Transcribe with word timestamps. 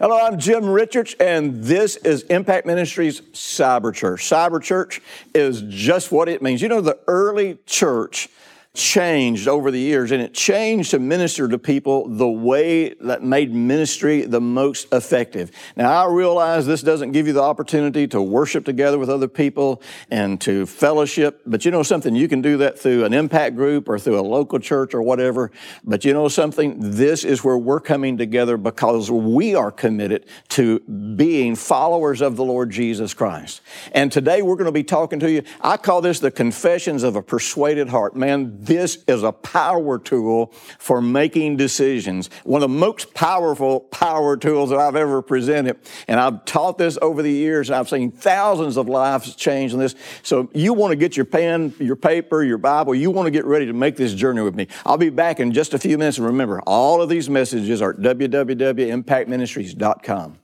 Hello, 0.00 0.16
I'm 0.16 0.38
Jim 0.38 0.64
Richards, 0.70 1.16
and 1.18 1.60
this 1.64 1.96
is 1.96 2.22
Impact 2.22 2.64
Ministries 2.64 3.20
Cyber 3.32 3.92
Church. 3.92 4.20
Cyber 4.20 4.62
Church 4.62 5.02
is 5.34 5.64
just 5.68 6.12
what 6.12 6.28
it 6.28 6.40
means. 6.40 6.62
You 6.62 6.68
know, 6.68 6.80
the 6.80 7.00
early 7.08 7.58
church 7.66 8.28
changed 8.74 9.48
over 9.48 9.70
the 9.70 9.78
years, 9.78 10.12
and 10.12 10.22
it 10.22 10.32
changed 10.32 10.92
to 10.92 10.98
minister 10.98 11.48
to 11.48 11.58
people 11.58 12.08
the 12.08 12.28
way 12.28 12.90
that 13.00 13.22
made 13.22 13.52
ministry 13.52 14.22
the 14.22 14.40
most 14.40 14.92
effective. 14.92 15.50
Now, 15.76 16.04
I 16.04 16.12
realize 16.12 16.66
this 16.66 16.82
doesn't 16.82 17.12
give 17.12 17.26
you 17.26 17.32
the 17.32 17.42
opportunity 17.42 18.06
to 18.08 18.22
worship 18.22 18.64
together 18.64 18.98
with 18.98 19.10
other 19.10 19.26
people 19.26 19.82
and 20.10 20.40
to 20.42 20.64
fellowship, 20.66 21.40
but 21.44 21.64
you 21.64 21.70
know 21.70 21.82
something, 21.82 22.14
you 22.14 22.28
can 22.28 22.40
do 22.40 22.58
that 22.58 22.78
through 22.78 23.04
an 23.04 23.12
impact 23.12 23.56
group 23.56 23.88
or 23.88 23.98
through 23.98 24.18
a 24.18 24.22
local 24.22 24.58
church 24.58 24.94
or 24.94 25.02
whatever. 25.02 25.50
But 25.82 26.04
you 26.04 26.12
know 26.12 26.28
something, 26.28 26.76
this 26.78 27.24
is 27.24 27.42
where 27.42 27.58
we're 27.58 27.80
coming 27.80 28.16
together 28.16 28.56
because 28.56 29.10
we 29.10 29.54
are 29.54 29.72
committed 29.72 30.26
to 30.50 30.80
being 30.80 31.56
followers 31.56 32.20
of 32.20 32.36
the 32.36 32.44
Lord 32.44 32.70
Jesus 32.70 33.12
Christ. 33.12 33.60
And 33.92 34.12
today 34.12 34.42
we're 34.42 34.56
going 34.56 34.66
to 34.66 34.72
be 34.72 34.84
talking 34.84 35.18
to 35.20 35.30
you. 35.30 35.42
I 35.60 35.78
call 35.78 36.00
this 36.00 36.20
the 36.20 36.30
confessions 36.30 37.02
of 37.02 37.16
a 37.16 37.22
persuaded 37.22 37.88
heart. 37.88 38.14
Man, 38.14 38.58
this 38.68 38.98
is 39.08 39.24
a 39.24 39.32
power 39.32 39.98
tool 39.98 40.52
for 40.78 41.02
making 41.02 41.56
decisions. 41.56 42.30
One 42.44 42.62
of 42.62 42.70
the 42.70 42.76
most 42.76 43.12
powerful 43.14 43.80
power 43.80 44.36
tools 44.36 44.70
that 44.70 44.78
I've 44.78 44.94
ever 44.94 45.20
presented. 45.22 45.76
And 46.06 46.20
I've 46.20 46.44
taught 46.44 46.78
this 46.78 46.96
over 47.02 47.20
the 47.22 47.32
years, 47.32 47.70
and 47.70 47.76
I've 47.76 47.88
seen 47.88 48.12
thousands 48.12 48.76
of 48.76 48.88
lives 48.88 49.34
change 49.34 49.72
in 49.72 49.80
this. 49.80 49.96
So 50.22 50.48
you 50.54 50.74
want 50.74 50.92
to 50.92 50.96
get 50.96 51.16
your 51.16 51.24
pen, 51.24 51.74
your 51.80 51.96
paper, 51.96 52.44
your 52.44 52.58
Bible, 52.58 52.94
you 52.94 53.10
want 53.10 53.26
to 53.26 53.32
get 53.32 53.46
ready 53.46 53.66
to 53.66 53.72
make 53.72 53.96
this 53.96 54.14
journey 54.14 54.42
with 54.42 54.54
me. 54.54 54.68
I'll 54.86 54.98
be 54.98 55.10
back 55.10 55.40
in 55.40 55.52
just 55.52 55.74
a 55.74 55.78
few 55.78 55.98
minutes. 55.98 56.18
And 56.18 56.26
remember, 56.26 56.60
all 56.60 57.02
of 57.02 57.08
these 57.08 57.28
messages 57.30 57.82
are 57.82 57.90
at 57.90 57.96
www.impactministries.com. 57.96 60.38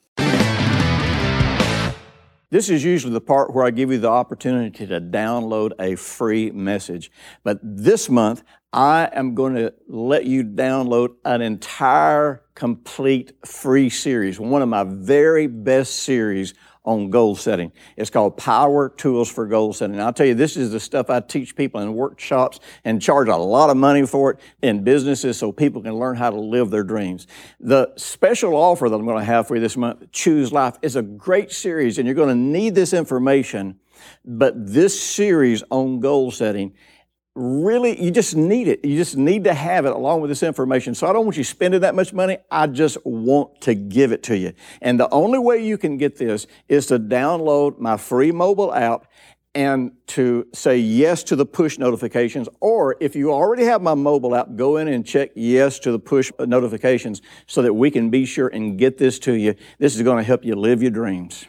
This 2.55 2.70
is 2.70 2.84
usually 2.84 3.12
the 3.12 3.20
part 3.20 3.52
where 3.52 3.64
I 3.64 3.72
give 3.72 3.91
you 3.91 3.98
the 3.98 4.10
opportunity 4.10 4.86
to 4.86 5.00
download 5.00 5.72
a 5.80 5.97
free 5.97 6.52
message. 6.52 7.11
But 7.42 7.58
this 7.61 8.08
month, 8.08 8.44
I 8.72 9.11
am 9.12 9.34
going 9.34 9.56
to 9.56 9.74
let 9.88 10.27
you 10.27 10.44
download 10.44 11.16
an 11.24 11.42
entire, 11.42 12.44
complete 12.55 13.33
free 13.44 13.91
series, 13.91 14.38
one 14.38 14.62
of 14.62 14.69
my 14.69 14.84
very 14.84 15.48
best 15.48 16.05
series 16.05 16.55
on 16.84 17.08
goal 17.10 17.34
setting. 17.34 17.72
It's 17.96 18.10
called 18.10 18.36
Power 18.36 18.90
Tools 18.90 19.30
for 19.30 19.46
Goal 19.46 19.72
Setting. 19.72 19.98
I'll 20.00 20.12
tell 20.12 20.27
you, 20.27 20.34
this 20.34 20.56
is 20.56 20.70
the 20.70 20.80
stuff 20.80 21.08
I 21.08 21.20
teach 21.20 21.56
people 21.56 21.80
in 21.80 21.94
workshops 21.94 22.60
and 22.84 23.00
charge 23.00 23.28
a 23.28 23.36
lot 23.36 23.70
of 23.70 23.77
money 23.77 24.06
for 24.06 24.32
it 24.32 24.40
in 24.62 24.84
businesses 24.84 25.38
so 25.38 25.50
people 25.50 25.82
can 25.82 25.94
learn 25.94 26.16
how 26.16 26.30
to 26.30 26.38
live 26.38 26.70
their 26.70 26.84
dreams. 26.84 27.27
The 27.58 27.92
special 27.96 28.55
offer 28.55 28.88
that 28.88 28.94
I'm 28.94 29.06
going 29.06 29.18
to 29.18 29.24
have 29.24 29.48
for 29.48 29.55
you 29.55 29.60
this 29.60 29.77
month, 29.77 30.12
Choose 30.12 30.52
Life, 30.52 30.77
is 30.82 30.96
a 30.96 31.02
great 31.02 31.52
series 31.52 31.98
and 31.98 32.06
you're 32.06 32.14
going 32.14 32.28
to 32.28 32.34
need 32.34 32.74
this 32.74 32.92
information. 32.92 33.80
But 34.24 34.55
this 34.66 35.00
series 35.00 35.62
on 35.70 36.00
goal 36.00 36.30
setting 36.30 36.74
really, 37.34 38.00
you 38.02 38.10
just 38.10 38.36
need 38.36 38.68
it. 38.68 38.84
You 38.84 38.96
just 38.96 39.17
need 39.17 39.45
to 39.45 39.55
have 39.55 39.86
it 39.86 39.92
along 39.92 40.20
with 40.20 40.30
this 40.30 40.42
information. 40.42 40.95
So 40.95 41.06
I 41.06 41.12
don't 41.12 41.24
want 41.24 41.36
you 41.36 41.45
spending 41.45 41.80
that 41.80 41.95
much 41.95 42.12
money. 42.12 42.39
I 42.50 42.67
just 42.67 42.98
want 43.05 43.61
to 43.62 43.74
give 43.74 44.12
it 44.12 44.22
to 44.24 44.36
you. 44.36 44.52
And 44.80 44.98
the 44.98 45.08
only 45.11 45.39
way 45.39 45.64
you 45.64 45.77
can 45.77 45.96
get 45.96 46.17
this 46.17 46.46
is 46.68 46.86
to 46.86 46.98
download 46.98 47.78
my 47.78 47.96
free 47.96 48.33
mobile 48.33 48.73
app 48.73 49.06
and 49.56 49.92
to 50.08 50.46
say 50.52 50.78
yes 50.78 51.23
to 51.24 51.36
the 51.36 51.46
push 51.46 51.78
notifications. 51.78 52.48
Or 52.61 52.96
if 53.00 53.14
you 53.14 53.33
already 53.33 53.64
have 53.64 53.83
my 53.83 53.94
mobile 53.94 54.34
app, 54.34 54.56
go 54.56 54.78
in 54.78 54.89
and 54.89 55.06
check 55.06 55.30
yes 55.34 55.78
to 55.80 55.92
the 55.92 55.98
push 55.98 56.33
notifications 56.40 57.23
so 57.46 57.62
that 57.62 57.73
we 57.73 57.90
can 57.90 58.11
be 58.11 58.27
sure 58.27 58.48
and 58.48 58.78
get 58.78 58.98
this 58.98 59.18
to 59.20 59.34
you. 59.34 59.55
This 59.78 59.94
is 59.94 60.02
going 60.02 60.18
to 60.18 60.24
help 60.24 60.44
you 60.44 60.56
live 60.56 60.83
your 60.83 60.90
dreams. 60.90 61.46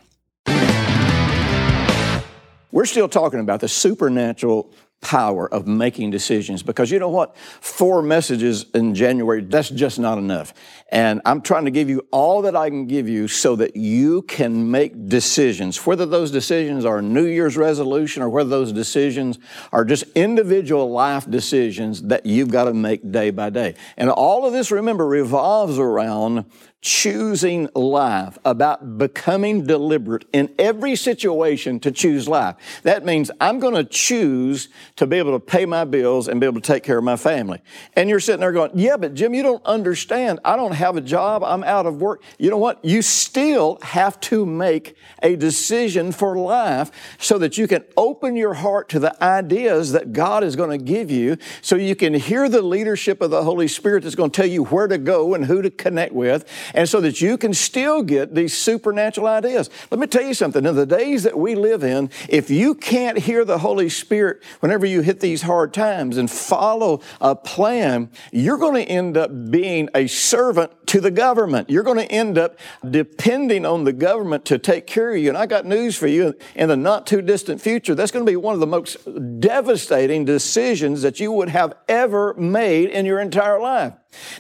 We're 2.72 2.86
still 2.86 3.08
talking 3.08 3.40
about 3.40 3.62
the 3.62 3.70
supernatural 3.70 4.74
power 5.06 5.48
of 5.54 5.68
making 5.68 6.10
decisions 6.10 6.64
because 6.64 6.90
you 6.90 6.98
know 6.98 7.10
what? 7.10 7.38
Four 7.38 8.02
messages 8.02 8.66
in 8.74 8.96
January, 8.96 9.42
that's 9.42 9.70
just 9.70 10.00
not 10.00 10.18
enough. 10.18 10.52
And 10.90 11.22
I'm 11.26 11.42
trying 11.42 11.66
to 11.66 11.72
give 11.72 11.90
you 11.90 12.08
all 12.10 12.42
that 12.42 12.56
I 12.56 12.72
can 12.72 12.88
give 12.88 13.08
you 13.08 13.28
so 13.28 13.56
that 13.58 13.76
you 13.76 14.24
can 14.24 14.72
make 14.72 15.08
decisions, 15.08 15.86
whether 15.86 16.08
those 16.08 16.32
decisions 16.32 16.86
are 16.86 17.04
New 17.04 17.26
Year's 17.26 17.56
resolution 17.56 18.24
or 18.24 18.30
whether 18.30 18.50
those 18.50 18.72
decisions 18.72 19.38
are 19.72 19.86
just 19.86 20.06
individual 20.16 20.90
life 20.90 21.30
decisions 21.30 22.02
that 22.04 22.26
you've 22.26 22.50
got 22.50 22.64
to 22.64 22.74
make 22.74 23.12
day 23.12 23.30
by 23.30 23.52
day. 23.52 23.76
And 23.98 24.10
all 24.10 24.48
of 24.48 24.54
this, 24.54 24.72
remember, 24.72 25.06
revolves 25.06 25.78
around 25.78 26.46
choosing 26.86 27.68
life, 27.74 28.38
about 28.46 29.00
becoming 29.00 29.66
deliberate 29.66 30.24
in 30.32 30.54
every 30.60 30.96
situation 30.96 31.80
to 31.80 31.92
choose 31.92 32.28
life. 32.28 32.56
That 32.84 33.04
means 33.04 33.32
I'm 33.42 33.60
going 33.60 33.74
to 33.74 33.84
choose 33.84 34.70
to 34.98 35.08
be 35.08 35.18
able 35.18 35.32
to 35.32 35.44
pay 35.44 35.66
my 35.66 35.84
bills 35.84 36.28
and 36.28 36.40
be 36.40 36.46
able 36.46 36.62
to 36.62 36.74
take 36.74 36.84
care 36.84 37.00
of 37.00 37.04
my 37.04 37.16
family. 37.16 37.60
And 37.96 38.08
you're 38.08 38.20
sitting 38.20 38.42
there 38.42 38.52
going, 38.52 38.70
yeah, 38.76 38.98
but 38.98 39.16
Jim, 39.16 39.34
you 39.34 39.42
don't 39.42 39.66
understand. 39.66 40.40
I 40.46 40.56
don't 40.56 40.74
have 40.74 40.96
a 40.96 41.02
job. 41.02 41.44
I'm 41.44 41.64
out 41.64 41.88
of 41.88 42.00
work. 42.00 42.22
You 42.38 42.52
know 42.52 42.60
what? 42.60 42.86
You 42.86 43.02
still 43.02 43.80
have 43.82 44.20
to 44.20 44.46
make 44.46 44.96
a 45.24 45.36
decision 45.36 46.12
for 46.12 46.38
life 46.38 46.92
so 47.18 47.40
that 47.40 47.58
you 47.58 47.68
can 47.68 47.84
open 47.98 48.36
your 48.36 48.54
heart 48.54 48.90
to 48.90 49.00
the 49.00 49.24
ideas 49.24 49.92
that 49.94 50.14
God 50.14 50.44
is 50.44 50.56
going 50.56 50.70
to 50.70 50.86
give 50.86 51.10
you 51.10 51.38
so 51.64 51.78
you 51.78 51.96
can 51.96 52.14
hear 52.14 52.48
the 52.48 52.62
leadership 52.62 53.24
of 53.24 53.32
the 53.32 53.44
Holy 53.44 53.68
Spirit 53.68 54.04
that's 54.04 54.14
going 54.14 54.30
to 54.30 54.38
tell 54.40 54.50
you 54.50 54.66
where 54.66 54.86
to 54.86 55.00
go 55.00 55.34
and 55.34 55.46
who 55.46 55.64
to 55.64 55.72
connect 55.72 56.14
with 56.14 56.48
and 56.76 56.88
so 56.88 57.00
that 57.02 57.22
you 57.22 57.38
can 57.38 57.54
still 57.54 58.04
get 58.04 58.36
these 58.36 58.56
supernatural 58.56 59.28
ideas. 59.28 59.70
Let 59.90 60.00
me 60.00 60.08
tell 60.08 60.24
you 60.24 60.34
something. 60.34 60.66
In 60.66 60.76
the 60.76 60.86
days 60.86 61.24
that 61.24 61.38
we 61.38 61.56
live 61.56 61.84
in, 61.84 62.10
if 62.30 62.50
you 62.50 62.76
can't 62.76 63.18
hear 63.18 63.46
the 63.46 63.60
Holy 63.60 63.90
Spirit 63.90 64.44
whenever 64.60 64.86
you 64.86 65.02
hit 65.02 65.22
these 65.22 65.44
hard 65.44 65.74
times 65.74 66.18
and 66.18 66.30
follow 66.30 67.02
a 67.22 67.36
plan, 67.36 68.12
you're 68.32 68.58
going 68.58 68.76
to 68.76 68.92
end 68.92 69.18
up 69.18 69.32
being 69.50 69.90
a 69.96 70.08
servant 70.08 70.72
to 70.88 71.00
the 71.00 71.12
government. 71.12 71.70
You're 71.70 71.84
going 71.84 71.98
to 71.98 72.12
end 72.12 72.38
up 72.38 72.60
depending 72.88 73.66
on 73.66 73.86
the 73.86 73.94
government 73.94 74.46
to 74.46 74.58
take 74.58 74.86
care 74.86 75.12
of 75.12 75.18
you. 75.18 75.30
And 75.30 75.38
I 75.38 75.46
got 75.46 75.66
news 75.66 75.96
for 75.96 76.08
you 76.08 76.36
in 76.56 76.68
the 76.68 76.78
not 76.78 77.08
too 77.08 77.22
distant 77.22 77.62
future. 77.62 77.96
That's 77.96 78.12
going 78.12 78.26
to 78.26 78.32
be 78.32 78.36
one 78.36 78.54
of 78.54 78.60
the 78.60 78.68
most 78.68 78.98
devastating 79.40 80.26
decisions 80.26 81.02
that 81.04 81.22
you 81.22 81.32
would 81.32 81.50
have 81.50 81.74
ever 81.88 82.34
made 82.34 82.90
in 82.90 83.06
your 83.06 83.22
entire 83.22 83.60
life. 83.62 83.94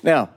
Now, 0.03 0.29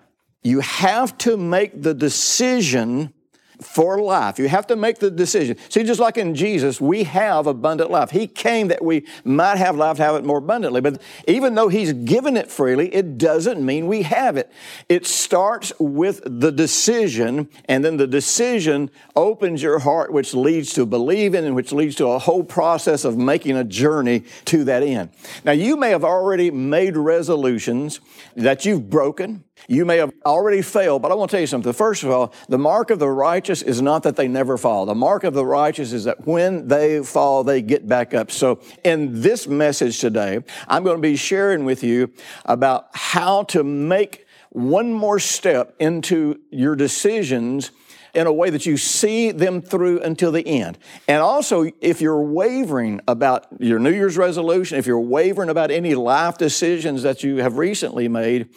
you 0.42 0.60
have 0.60 1.16
to 1.18 1.36
make 1.36 1.82
the 1.82 1.94
decision 1.94 3.12
for 3.60 4.00
life. 4.00 4.38
You 4.38 4.48
have 4.48 4.66
to 4.68 4.76
make 4.76 4.98
the 4.98 5.10
decision. 5.10 5.56
See, 5.68 5.82
just 5.82 6.00
like 6.00 6.16
in 6.16 6.34
Jesus, 6.34 6.80
we 6.80 7.04
have 7.04 7.46
abundant 7.46 7.90
life. 7.90 8.10
He 8.10 8.26
came 8.26 8.68
that 8.68 8.84
we 8.84 9.06
might 9.24 9.58
have 9.58 9.76
life, 9.76 9.98
have 9.98 10.14
it 10.14 10.24
more 10.24 10.38
abundantly. 10.38 10.80
But 10.80 11.02
even 11.26 11.54
though 11.54 11.68
He's 11.68 11.92
given 11.92 12.36
it 12.36 12.50
freely, 12.50 12.94
it 12.94 13.18
doesn't 13.18 13.64
mean 13.64 13.86
we 13.86 14.02
have 14.02 14.36
it. 14.36 14.50
It 14.88 15.06
starts 15.06 15.72
with 15.78 16.22
the 16.24 16.52
decision, 16.52 17.48
and 17.68 17.84
then 17.84 17.96
the 17.96 18.06
decision 18.06 18.90
opens 19.16 19.62
your 19.62 19.80
heart, 19.80 20.12
which 20.12 20.34
leads 20.34 20.72
to 20.74 20.86
believing 20.86 21.44
and 21.44 21.56
which 21.56 21.72
leads 21.72 21.96
to 21.96 22.06
a 22.06 22.18
whole 22.18 22.44
process 22.44 23.04
of 23.04 23.16
making 23.16 23.56
a 23.56 23.64
journey 23.64 24.22
to 24.46 24.64
that 24.64 24.82
end. 24.82 25.10
Now, 25.44 25.52
you 25.52 25.76
may 25.76 25.90
have 25.90 26.04
already 26.04 26.50
made 26.50 26.96
resolutions 26.96 28.00
that 28.36 28.64
you've 28.64 28.88
broken. 28.88 29.44
You 29.66 29.84
may 29.84 29.96
have 29.96 30.12
already 30.24 30.62
failed, 30.62 31.02
but 31.02 31.10
I 31.10 31.14
want 31.14 31.30
to 31.30 31.36
tell 31.36 31.40
you 31.40 31.46
something. 31.46 31.72
First 31.72 32.04
of 32.04 32.10
all, 32.10 32.32
the 32.48 32.58
mark 32.58 32.90
of 32.90 32.98
the 32.98 33.08
righteous 33.08 33.62
is 33.62 33.82
not 33.82 34.02
that 34.04 34.16
they 34.16 34.28
never 34.28 34.56
fall. 34.56 34.86
The 34.86 34.94
mark 34.94 35.24
of 35.24 35.34
the 35.34 35.44
righteous 35.44 35.92
is 35.92 36.04
that 36.04 36.26
when 36.26 36.68
they 36.68 37.02
fall, 37.02 37.44
they 37.44 37.62
get 37.62 37.88
back 37.88 38.14
up. 38.14 38.30
So 38.30 38.60
in 38.84 39.20
this 39.20 39.46
message 39.46 39.98
today, 39.98 40.40
I'm 40.68 40.84
going 40.84 40.96
to 40.96 41.02
be 41.02 41.16
sharing 41.16 41.64
with 41.64 41.82
you 41.82 42.12
about 42.44 42.88
how 42.92 43.42
to 43.44 43.64
make 43.64 44.26
one 44.50 44.92
more 44.92 45.18
step 45.18 45.74
into 45.78 46.40
your 46.50 46.76
decisions 46.76 47.70
in 48.14 48.26
a 48.26 48.32
way 48.32 48.50
that 48.50 48.66
you 48.66 48.76
see 48.76 49.30
them 49.30 49.60
through 49.60 50.00
until 50.00 50.32
the 50.32 50.46
end. 50.46 50.78
And 51.06 51.20
also, 51.20 51.70
if 51.80 52.00
you're 52.00 52.22
wavering 52.22 53.00
about 53.06 53.46
your 53.60 53.78
New 53.78 53.92
Year's 53.92 54.16
resolution, 54.16 54.78
if 54.78 54.86
you're 54.86 54.98
wavering 54.98 55.50
about 55.50 55.70
any 55.70 55.94
life 55.94 56.38
decisions 56.38 57.02
that 57.02 57.22
you 57.22 57.36
have 57.36 57.58
recently 57.58 58.08
made, 58.08 58.48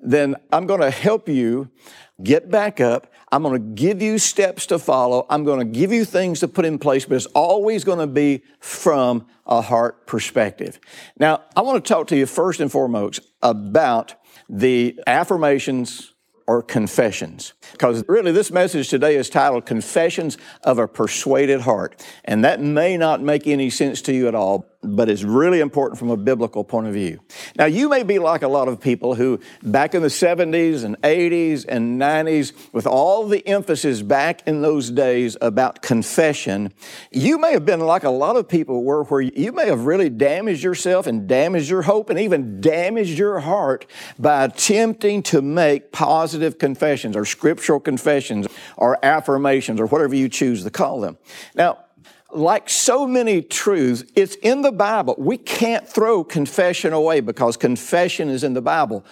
then 0.00 0.36
I'm 0.52 0.66
going 0.66 0.80
to 0.80 0.90
help 0.90 1.28
you 1.28 1.70
get 2.22 2.50
back 2.50 2.80
up. 2.80 3.12
I'm 3.30 3.42
going 3.42 3.54
to 3.54 3.82
give 3.82 4.00
you 4.00 4.18
steps 4.18 4.66
to 4.66 4.78
follow. 4.78 5.26
I'm 5.28 5.44
going 5.44 5.58
to 5.58 5.64
give 5.64 5.92
you 5.92 6.04
things 6.04 6.40
to 6.40 6.48
put 6.48 6.64
in 6.64 6.78
place, 6.78 7.04
but 7.04 7.16
it's 7.16 7.26
always 7.26 7.84
going 7.84 7.98
to 7.98 8.06
be 8.06 8.42
from 8.60 9.26
a 9.46 9.60
heart 9.60 10.06
perspective. 10.06 10.78
Now, 11.18 11.42
I 11.54 11.62
want 11.62 11.84
to 11.84 11.88
talk 11.88 12.06
to 12.08 12.16
you 12.16 12.26
first 12.26 12.60
and 12.60 12.70
foremost 12.70 13.20
about 13.42 14.14
the 14.48 14.98
affirmations 15.06 16.14
or 16.46 16.62
confessions. 16.62 17.52
Because 17.72 18.02
really, 18.08 18.32
this 18.32 18.50
message 18.50 18.88
today 18.88 19.16
is 19.16 19.28
titled 19.28 19.66
Confessions 19.66 20.38
of 20.64 20.78
a 20.78 20.88
Persuaded 20.88 21.60
Heart. 21.60 22.02
And 22.24 22.42
that 22.42 22.60
may 22.60 22.96
not 22.96 23.20
make 23.20 23.46
any 23.46 23.68
sense 23.68 24.00
to 24.02 24.14
you 24.14 24.28
at 24.28 24.34
all, 24.34 24.64
but 24.82 25.08
it's 25.08 25.24
really 25.24 25.58
important 25.58 25.98
from 25.98 26.10
a 26.10 26.16
biblical 26.16 26.62
point 26.62 26.86
of 26.86 26.92
view. 26.92 27.20
Now, 27.56 27.64
you 27.64 27.88
may 27.88 28.04
be 28.04 28.20
like 28.20 28.42
a 28.42 28.48
lot 28.48 28.68
of 28.68 28.80
people 28.80 29.16
who, 29.16 29.40
back 29.62 29.92
in 29.92 30.02
the 30.02 30.08
70s 30.08 30.84
and 30.84 31.00
80s 31.02 31.64
and 31.68 32.00
90s, 32.00 32.52
with 32.72 32.86
all 32.86 33.26
the 33.26 33.44
emphasis 33.46 34.02
back 34.02 34.46
in 34.46 34.62
those 34.62 34.90
days 34.90 35.36
about 35.40 35.82
confession, 35.82 36.72
you 37.10 37.38
may 37.38 37.52
have 37.52 37.66
been 37.66 37.80
like 37.80 38.04
a 38.04 38.10
lot 38.10 38.36
of 38.36 38.48
people 38.48 38.84
were, 38.84 39.02
where 39.04 39.20
you 39.20 39.50
may 39.50 39.66
have 39.66 39.84
really 39.84 40.08
damaged 40.08 40.62
yourself 40.62 41.08
and 41.08 41.28
damaged 41.28 41.68
your 41.68 41.82
hope 41.82 42.08
and 42.08 42.20
even 42.20 42.60
damaged 42.60 43.18
your 43.18 43.40
heart 43.40 43.84
by 44.16 44.44
attempting 44.44 45.24
to 45.24 45.42
make 45.42 45.90
positive 45.90 46.58
confessions 46.58 47.16
or 47.16 47.24
scriptural 47.24 47.80
confessions 47.80 48.46
or 48.76 49.04
affirmations 49.04 49.80
or 49.80 49.86
whatever 49.86 50.14
you 50.14 50.28
choose 50.28 50.62
to 50.62 50.70
call 50.70 51.00
them. 51.00 51.18
Now, 51.56 51.78
like 52.30 52.68
so 52.68 53.06
many 53.06 53.42
truths, 53.42 54.04
it's 54.14 54.34
in 54.36 54.62
the 54.62 54.72
Bible. 54.72 55.14
We 55.18 55.38
can't 55.38 55.88
throw 55.88 56.24
confession 56.24 56.92
away 56.92 57.20
because 57.20 57.56
confession 57.56 58.28
is 58.28 58.44
in 58.44 58.54
the 58.54 58.62
Bible. 58.62 59.04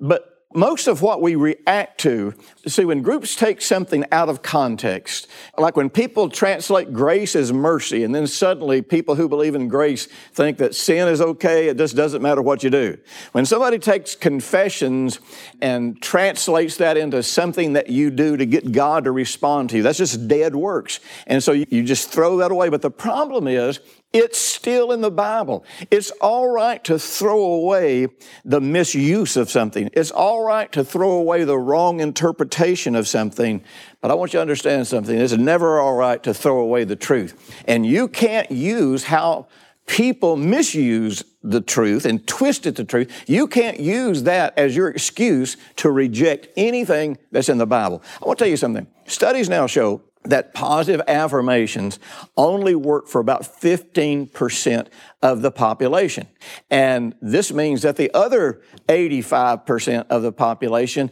But 0.00 0.33
most 0.54 0.86
of 0.86 1.02
what 1.02 1.20
we 1.20 1.34
react 1.34 2.00
to, 2.00 2.32
see, 2.66 2.84
when 2.84 3.02
groups 3.02 3.34
take 3.34 3.60
something 3.60 4.04
out 4.12 4.28
of 4.28 4.42
context, 4.42 5.26
like 5.58 5.76
when 5.76 5.90
people 5.90 6.28
translate 6.28 6.92
grace 6.92 7.34
as 7.34 7.52
mercy, 7.52 8.04
and 8.04 8.14
then 8.14 8.26
suddenly 8.26 8.80
people 8.80 9.16
who 9.16 9.28
believe 9.28 9.54
in 9.54 9.68
grace 9.68 10.06
think 10.32 10.58
that 10.58 10.74
sin 10.74 11.08
is 11.08 11.20
okay, 11.20 11.68
it 11.68 11.76
just 11.76 11.96
doesn't 11.96 12.22
matter 12.22 12.40
what 12.40 12.62
you 12.62 12.70
do. 12.70 12.96
When 13.32 13.44
somebody 13.44 13.78
takes 13.78 14.14
confessions 14.14 15.18
and 15.60 16.00
translates 16.00 16.76
that 16.76 16.96
into 16.96 17.22
something 17.22 17.72
that 17.72 17.88
you 17.88 18.10
do 18.10 18.36
to 18.36 18.46
get 18.46 18.70
God 18.72 19.04
to 19.04 19.12
respond 19.12 19.70
to 19.70 19.78
you, 19.78 19.82
that's 19.82 19.98
just 19.98 20.28
dead 20.28 20.54
works. 20.54 21.00
And 21.26 21.42
so 21.42 21.52
you 21.52 21.82
just 21.82 22.10
throw 22.10 22.36
that 22.38 22.50
away. 22.50 22.68
But 22.68 22.82
the 22.82 22.90
problem 22.90 23.48
is, 23.48 23.80
it's 24.14 24.38
still 24.38 24.92
in 24.92 25.00
the 25.00 25.10
Bible. 25.10 25.64
It's 25.90 26.12
all 26.12 26.48
right 26.48 26.82
to 26.84 27.00
throw 27.00 27.42
away 27.42 28.06
the 28.44 28.60
misuse 28.60 29.36
of 29.36 29.50
something. 29.50 29.90
It's 29.92 30.12
all 30.12 30.44
right 30.44 30.70
to 30.70 30.84
throw 30.84 31.10
away 31.10 31.42
the 31.42 31.58
wrong 31.58 31.98
interpretation 31.98 32.94
of 32.94 33.08
something. 33.08 33.64
But 34.00 34.12
I 34.12 34.14
want 34.14 34.32
you 34.32 34.38
to 34.38 34.42
understand 34.42 34.86
something. 34.86 35.18
It's 35.18 35.32
never 35.32 35.80
all 35.80 35.96
right 35.96 36.22
to 36.22 36.32
throw 36.32 36.60
away 36.60 36.84
the 36.84 36.94
truth. 36.94 37.52
And 37.66 37.84
you 37.84 38.06
can't 38.06 38.50
use 38.52 39.04
how 39.04 39.48
people 39.86 40.36
misuse 40.36 41.24
the 41.42 41.60
truth 41.60 42.06
and 42.06 42.24
twisted 42.26 42.76
the 42.76 42.84
truth. 42.84 43.24
You 43.26 43.48
can't 43.48 43.80
use 43.80 44.22
that 44.22 44.56
as 44.56 44.76
your 44.76 44.88
excuse 44.88 45.56
to 45.76 45.90
reject 45.90 46.48
anything 46.56 47.18
that's 47.32 47.48
in 47.48 47.58
the 47.58 47.66
Bible. 47.66 48.00
I 48.22 48.26
want 48.26 48.38
to 48.38 48.44
tell 48.44 48.50
you 48.50 48.56
something. 48.56 48.86
Studies 49.06 49.48
now 49.48 49.66
show 49.66 50.02
that 50.24 50.54
positive 50.54 51.02
affirmations 51.06 51.98
only 52.36 52.74
work 52.74 53.08
for 53.08 53.20
about 53.20 53.42
15% 53.42 54.88
of 55.22 55.42
the 55.42 55.50
population. 55.50 56.26
And 56.70 57.14
this 57.20 57.52
means 57.52 57.82
that 57.82 57.96
the 57.96 58.10
other 58.14 58.62
85% 58.88 60.06
of 60.08 60.22
the 60.22 60.32
population 60.32 61.10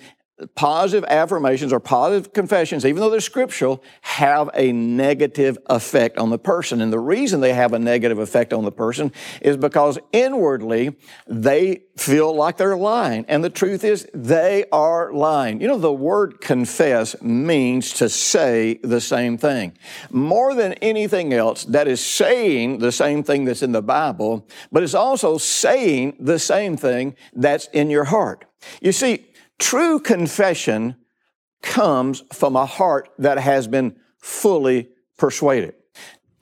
positive 0.54 1.04
affirmations 1.08 1.72
or 1.72 1.80
positive 1.80 2.32
confessions, 2.32 2.84
even 2.84 3.00
though 3.00 3.10
they're 3.10 3.20
scriptural, 3.20 3.82
have 4.02 4.50
a 4.54 4.72
negative 4.72 5.58
effect 5.66 6.18
on 6.18 6.30
the 6.30 6.38
person. 6.38 6.80
And 6.80 6.92
the 6.92 6.98
reason 6.98 7.40
they 7.40 7.54
have 7.54 7.72
a 7.72 7.78
negative 7.78 8.18
effect 8.18 8.52
on 8.52 8.64
the 8.64 8.72
person 8.72 9.12
is 9.40 9.56
because 9.56 9.98
inwardly 10.12 10.96
they 11.26 11.82
feel 11.96 12.34
like 12.34 12.56
they're 12.56 12.76
lying. 12.76 13.24
And 13.28 13.44
the 13.44 13.50
truth 13.50 13.84
is 13.84 14.08
they 14.14 14.64
are 14.72 15.12
lying. 15.12 15.60
You 15.60 15.68
know, 15.68 15.78
the 15.78 15.92
word 15.92 16.40
confess 16.40 17.20
means 17.22 17.92
to 17.94 18.08
say 18.08 18.80
the 18.82 19.00
same 19.00 19.36
thing. 19.38 19.76
More 20.10 20.54
than 20.54 20.74
anything 20.74 21.32
else, 21.32 21.64
that 21.64 21.88
is 21.88 22.04
saying 22.04 22.78
the 22.78 22.92
same 22.92 23.22
thing 23.22 23.44
that's 23.44 23.62
in 23.62 23.72
the 23.72 23.82
Bible, 23.82 24.46
but 24.70 24.82
it's 24.82 24.94
also 24.94 25.38
saying 25.38 26.16
the 26.18 26.38
same 26.38 26.76
thing 26.76 27.14
that's 27.34 27.66
in 27.72 27.90
your 27.90 28.04
heart. 28.04 28.46
You 28.80 28.92
see, 28.92 29.26
True 29.58 30.00
confession 30.00 30.96
comes 31.62 32.22
from 32.32 32.56
a 32.56 32.66
heart 32.66 33.08
that 33.18 33.38
has 33.38 33.68
been 33.68 33.96
fully 34.18 34.88
persuaded. 35.16 35.74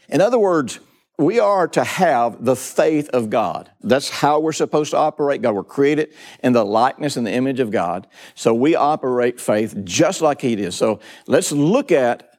In 0.09 0.21
other 0.21 0.39
words, 0.39 0.81
we 1.19 1.39
are 1.39 1.69
to 1.69 1.85
have 1.85 2.45
the 2.45 2.57
faith 2.57 3.11
of 3.11 3.29
God. 3.29 3.71
That's 3.83 4.09
how 4.09 4.41
we're 4.41 4.53
supposed 4.53 4.93
to 4.93 4.97
operate. 4.97 5.43
God, 5.43 5.55
we're 5.55 5.65
created 5.65 6.15
in 6.43 6.55
the 6.55 6.65
likeness 6.65 7.17
and 7.17 7.27
the 7.27 7.33
image 7.33 7.61
of 7.61 7.71
God. 7.71 8.07
So 8.35 8.55
we 8.55 8.75
operate 8.75 9.39
faith 9.39 9.77
just 9.85 10.23
like 10.23 10.41
He 10.41 10.57
did. 10.57 10.73
So 10.73 10.99
let's 11.27 11.53
look 11.53 11.93
at 11.93 12.31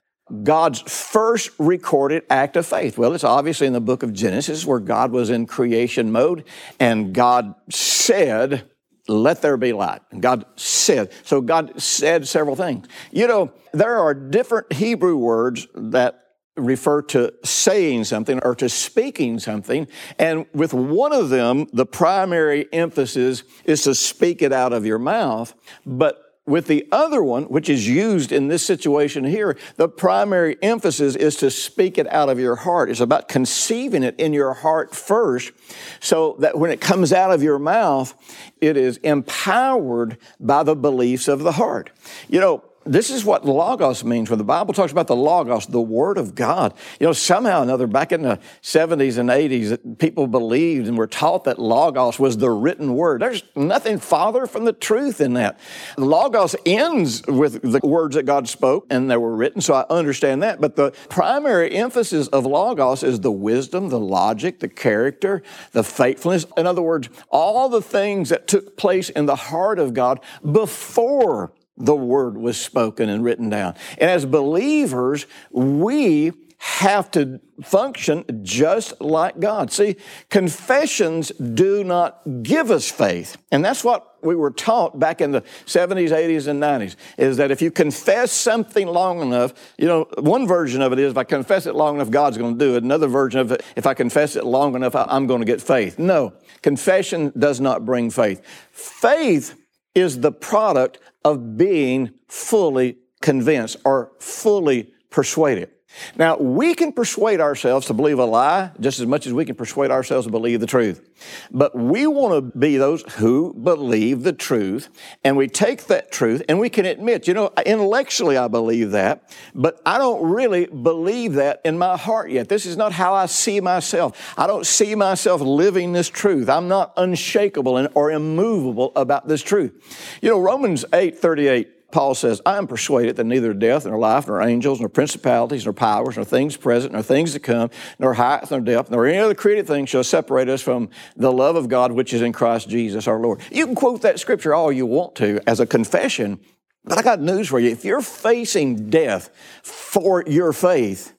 God's 0.44 0.82
first 0.82 1.52
recorded 1.60 2.24
act 2.30 2.56
of 2.56 2.66
faith. 2.66 2.98
Well, 2.98 3.14
it's 3.14 3.24
obviously 3.24 3.68
in 3.68 3.74
the 3.74 3.82
book 3.82 4.02
of 4.02 4.14
Genesis 4.14 4.66
where 4.66 4.80
God 4.80 5.12
was 5.12 5.30
in 5.30 5.46
creation 5.46 6.12
mode 6.12 6.46
and 6.80 7.14
God 7.14 7.54
said, 7.70 8.71
let 9.08 9.42
there 9.42 9.58
be 9.58 9.74
light. 9.74 10.02
And 10.12 10.22
God 10.22 10.46
said. 10.56 11.12
So 11.24 11.42
God 11.42 11.82
said 11.82 12.28
several 12.28 12.56
things. 12.56 12.88
You 13.12 13.28
know, 13.28 13.52
there 13.74 13.98
are 13.98 14.14
different 14.14 14.74
Hebrew 14.74 15.18
words 15.18 15.68
that 15.76 16.18
refer 16.58 17.02
to 17.02 17.34
saying 17.44 18.04
something 18.04 18.40
or 18.44 18.56
to 18.56 18.70
speaking 18.70 19.40
something. 19.40 19.88
And 20.20 20.46
with 20.54 20.74
one 20.74 21.14
of 21.14 21.30
them, 21.30 21.68
the 21.74 21.86
primary 21.86 22.72
emphasis 22.74 23.44
is 23.66 23.84
to 23.84 23.96
speak 23.96 24.42
it 24.42 24.54
out 24.54 24.74
of 24.74 24.86
your 24.86 25.00
mouth. 25.00 25.54
But 25.86 26.31
with 26.48 26.68
the 26.68 26.88
other 26.92 27.22
one, 27.22 27.44
which 27.44 27.70
is 27.70 27.88
used 27.88 28.32
in 28.32 28.48
this 28.48 28.66
situation 28.66 29.24
here, 29.24 29.58
the 29.76 29.88
primary 29.88 30.58
emphasis 30.62 31.16
is 31.16 31.36
to 31.38 31.52
speak 31.52 31.98
it 31.98 32.12
out 32.12 32.30
of 32.30 32.40
your 32.40 32.56
heart. 32.56 32.90
It's 32.90 33.00
about 33.00 33.28
conceiving 33.28 34.04
it 34.04 34.20
in 34.20 34.34
your 34.34 34.54
heart 34.54 34.96
first 34.96 35.52
so 36.00 36.36
that 36.40 36.58
when 36.58 36.72
it 36.72 36.82
comes 36.82 37.14
out 37.14 37.32
of 37.32 37.44
your 37.44 37.60
mouth, 37.60 38.16
it 38.60 38.76
is 38.76 38.98
empowered 38.98 40.18
by 40.40 40.64
the 40.64 40.76
beliefs 40.76 41.28
of 41.28 41.40
the 41.42 41.54
heart. 41.54 41.92
You 42.28 42.40
know, 42.40 42.64
this 42.86 43.10
is 43.12 43.24
what 43.24 43.46
logos 43.46 44.04
means 44.04 44.30
when 44.30 44.40
the 44.40 44.46
Bible 44.46 44.74
talks 44.74 44.92
about 44.92 45.08
the 45.08 45.16
logos, 45.16 45.68
the 45.68 45.82
Word 45.82 46.18
of 46.18 46.34
God. 46.34 46.74
You 47.00 47.08
know, 47.08 47.14
somehow 47.14 47.60
or 47.60 47.64
another, 47.64 47.86
back 47.86 48.12
in 48.12 48.24
the 48.24 48.40
70s 48.64 49.18
and 49.18 49.30
80s, 49.30 50.00
people 50.00 50.26
believed 50.28 50.88
and 50.88 50.98
were 50.98 51.08
taught 51.08 51.44
that 51.44 51.60
logos 51.60 52.18
was 52.18 52.38
the 52.38 52.50
written 52.50 52.96
Word. 52.96 53.22
There's 53.22 53.44
nothing 53.56 54.00
farther 54.00 54.48
from 54.48 54.66
the 54.66 54.74
truth 54.74 55.22
in 55.22 55.34
that. 55.34 55.60
Logos 55.98 56.56
ends 56.66 57.26
with 57.28 57.62
the 57.62 57.80
words 57.84 58.16
that 58.16 58.24
God 58.24 58.50
spoke 58.50 58.88
and 58.90 59.12
they 59.12 59.18
were 59.18 59.36
written, 59.36 59.62
so 59.62 59.76
I 59.76 59.86
understand 59.90 60.42
that. 60.42 60.60
But 60.60 60.76
the 60.76 60.92
primary 61.10 61.76
emphasis 61.76 62.28
of 62.30 62.46
logos 62.46 63.04
is 63.04 63.20
the 63.20 63.32
wisdom, 63.32 63.90
the 63.90 64.00
logic, 64.00 64.60
the 64.60 64.70
character, 64.70 65.44
the 65.72 65.84
faithfulness. 65.84 66.46
In 66.58 66.66
other 66.66 66.82
words, 66.82 67.10
all 67.30 67.70
the 67.70 67.82
things 67.82 68.30
that 68.30 68.48
took 68.48 68.76
place 68.76 69.10
in 69.10 69.28
the 69.28 69.36
heart 69.36 69.78
of 69.78 69.94
God 69.94 70.20
before 70.52 71.52
the 71.86 71.96
word 71.96 72.38
was 72.38 72.60
spoken 72.60 73.10
and 73.10 73.24
written 73.24 73.50
down. 73.50 73.76
And 73.98 74.10
as 74.10 74.26
believers, 74.26 75.26
we 75.52 76.32
have 76.62 77.10
to 77.10 77.40
function 77.64 78.24
just 78.44 79.02
like 79.02 79.40
God. 79.40 79.72
See, 79.72 79.96
confessions 80.30 81.30
do 81.30 81.84
not 81.84 82.22
give 82.44 82.70
us 82.70 82.90
faith. 82.90 83.38
And 83.52 83.66
that's 83.66 83.84
what 83.84 84.24
we 84.24 84.36
were 84.36 84.52
taught 84.52 85.00
back 85.00 85.22
in 85.22 85.32
the 85.32 85.42
70s, 85.66 86.10
80s, 86.10 86.48
and 86.48 86.62
90s, 86.62 86.98
is 87.18 87.38
that 87.38 87.50
if 87.50 87.64
you 87.64 87.72
confess 87.72 88.32
something 88.32 88.88
long 88.88 89.22
enough, 89.24 89.56
you 89.80 89.88
know, 89.88 90.08
one 90.20 90.48
version 90.48 90.84
of 90.84 90.94
it 90.94 91.00
is 91.00 91.10
if 91.10 91.18
I 91.18 91.24
confess 91.24 91.66
it 91.66 91.74
long 91.74 91.96
enough, 91.96 92.12
God's 92.12 92.38
going 92.38 92.60
to 92.60 92.64
do 92.64 92.76
it. 92.76 92.84
Another 92.84 93.08
version 93.08 93.40
of 93.40 93.52
it, 93.52 93.64
if 93.76 93.88
I 93.88 93.96
confess 93.96 94.36
it 94.36 94.46
long 94.46 94.76
enough, 94.76 94.96
I'm 94.96 95.26
going 95.26 95.42
to 95.42 95.48
get 95.48 95.64
faith. 95.64 95.98
No, 95.98 96.34
confession 96.62 97.34
does 97.36 97.60
not 97.60 97.88
bring 97.88 98.12
faith. 98.12 98.40
Faith 98.72 99.56
is 99.96 100.20
the 100.20 100.32
product 100.32 101.00
of 101.24 101.58
being 101.58 102.12
fully 102.28 102.98
convinced 103.22 103.78
or 103.86 104.12
fully 104.20 104.94
persuaded. 105.10 105.70
Now, 106.16 106.38
we 106.38 106.74
can 106.74 106.92
persuade 106.92 107.40
ourselves 107.40 107.88
to 107.88 107.94
believe 107.94 108.20
a 108.20 108.26
lie 108.26 108.72
just 108.80 109.00
as 109.00 109.06
much 109.06 109.28
as 109.28 109.34
we 109.34 109.46
can 109.46 109.56
persuade 109.56 109.92
ourselves 109.92 110.26
to 110.26 110.32
believe 110.32 110.60
the 110.60 110.68
truth. 110.68 111.08
But 111.52 111.78
we 111.78 112.08
want 112.08 112.54
to 112.54 112.58
be 112.58 112.78
those 112.78 113.04
who 113.14 113.54
believe 113.54 114.24
the 114.24 114.34
truth, 114.34 114.90
and 115.24 115.38
we 115.38 115.48
take 115.48 115.86
that 115.86 116.12
truth 116.12 116.44
and 116.50 116.60
we 116.60 116.70
can 116.70 116.86
admit, 116.86 117.28
you 117.28 117.34
know, 117.34 117.52
intellectually 117.66 118.38
I 118.38 118.48
believe 118.48 118.92
that, 118.92 119.36
but 119.54 119.82
I 119.86 119.98
don't 119.98 120.32
really 120.32 120.66
believe 120.66 121.34
that 121.34 121.62
in 121.64 121.78
my 121.78 121.98
heart 121.98 122.32
yet. 122.32 122.50
This 122.50 122.66
is 122.66 122.78
not 122.78 122.92
how 122.92 123.14
I 123.14 123.26
see 123.28 123.60
myself. 123.60 124.34
I 124.38 124.48
don't 124.48 124.66
see 124.66 124.96
myself 124.96 125.42
living 125.42 125.94
this 125.94 126.10
truth. 126.10 126.50
I'm 126.50 126.68
not 126.68 126.94
unshakable 126.98 127.90
or 127.94 128.12
immovable 128.12 128.92
about 128.96 129.28
this 129.28 129.42
truth. 129.42 130.18
You 130.22 130.30
know, 130.30 130.40
Romans 130.40 130.86
8 130.94 131.18
38 131.18 131.81
Paul 131.92 132.16
says, 132.16 132.42
I 132.46 132.58
am 132.58 132.68
persuaded 132.68 133.16
that 133.16 133.26
neither 133.26 133.54
death, 133.54 133.86
nor 133.86 133.98
life, 133.98 134.28
nor 134.28 134.42
angels, 134.42 134.80
nor 134.80 134.90
principalities, 134.90 135.66
nor 135.66 135.74
powers, 135.74 136.16
nor 136.16 136.26
things 136.26 136.58
present, 136.58 136.94
nor 136.94 137.02
things 137.02 137.34
to 137.34 137.40
come, 137.40 137.70
nor 138.00 138.14
height, 138.14 138.50
nor 138.50 138.62
depth, 138.62 138.92
nor 138.92 139.06
any 139.06 139.18
other 139.18 139.36
created 139.36 139.68
thing 139.68 139.86
shall 139.86 140.04
separate 140.04 140.50
us 140.50 140.62
from 140.62 140.90
the 141.16 141.32
love 141.32 141.56
of 141.56 141.70
God 141.70 141.92
which 141.92 142.14
is 142.14 142.22
in 142.22 142.34
Christ 142.34 142.70
Jesus 142.70 143.08
our 143.08 143.20
Lord. 143.20 143.42
You 143.52 143.66
can 143.66 143.76
quote 143.76 144.02
that 144.02 144.20
scripture 144.20 144.54
all 144.54 144.72
you 144.72 144.86
want 144.86 145.16
to 145.16 145.42
as 145.48 145.60
a 145.60 145.66
confession, 145.66 146.40
but 146.84 146.98
I 146.98 147.02
got 147.02 147.22
news 147.22 147.48
for 147.48 147.60
you. 147.60 147.70
If 147.70 147.86
you're 147.86 148.02
facing 148.02 148.90
death 148.90 149.30
for 149.64 150.24
your 150.26 150.54
faith, 150.54 151.14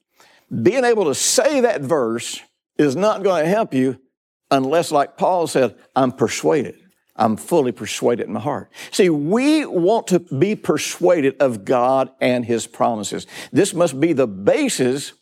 being 0.62 0.84
able 0.84 1.04
to 1.04 1.14
say 1.14 1.60
that 1.60 1.80
verse 1.80 2.40
is 2.78 2.96
not 2.96 3.22
going 3.22 3.44
to 3.44 3.48
help 3.48 3.72
you 3.72 3.98
unless, 4.50 4.92
like 4.92 5.16
Paul 5.16 5.46
said, 5.46 5.76
I'm 5.96 6.12
persuaded. 6.12 6.81
I'm 7.22 7.36
fully 7.36 7.70
persuaded 7.70 8.26
in 8.26 8.32
my 8.32 8.40
heart. 8.40 8.70
See, 8.90 9.08
we 9.08 9.64
want 9.64 10.08
to 10.08 10.18
be 10.18 10.56
persuaded 10.56 11.36
of 11.38 11.64
God 11.64 12.10
and 12.20 12.44
His 12.44 12.66
promises. 12.66 13.28
This 13.52 13.72
must 13.72 14.00
be 14.00 14.12
the 14.12 14.26
basis 14.26 15.12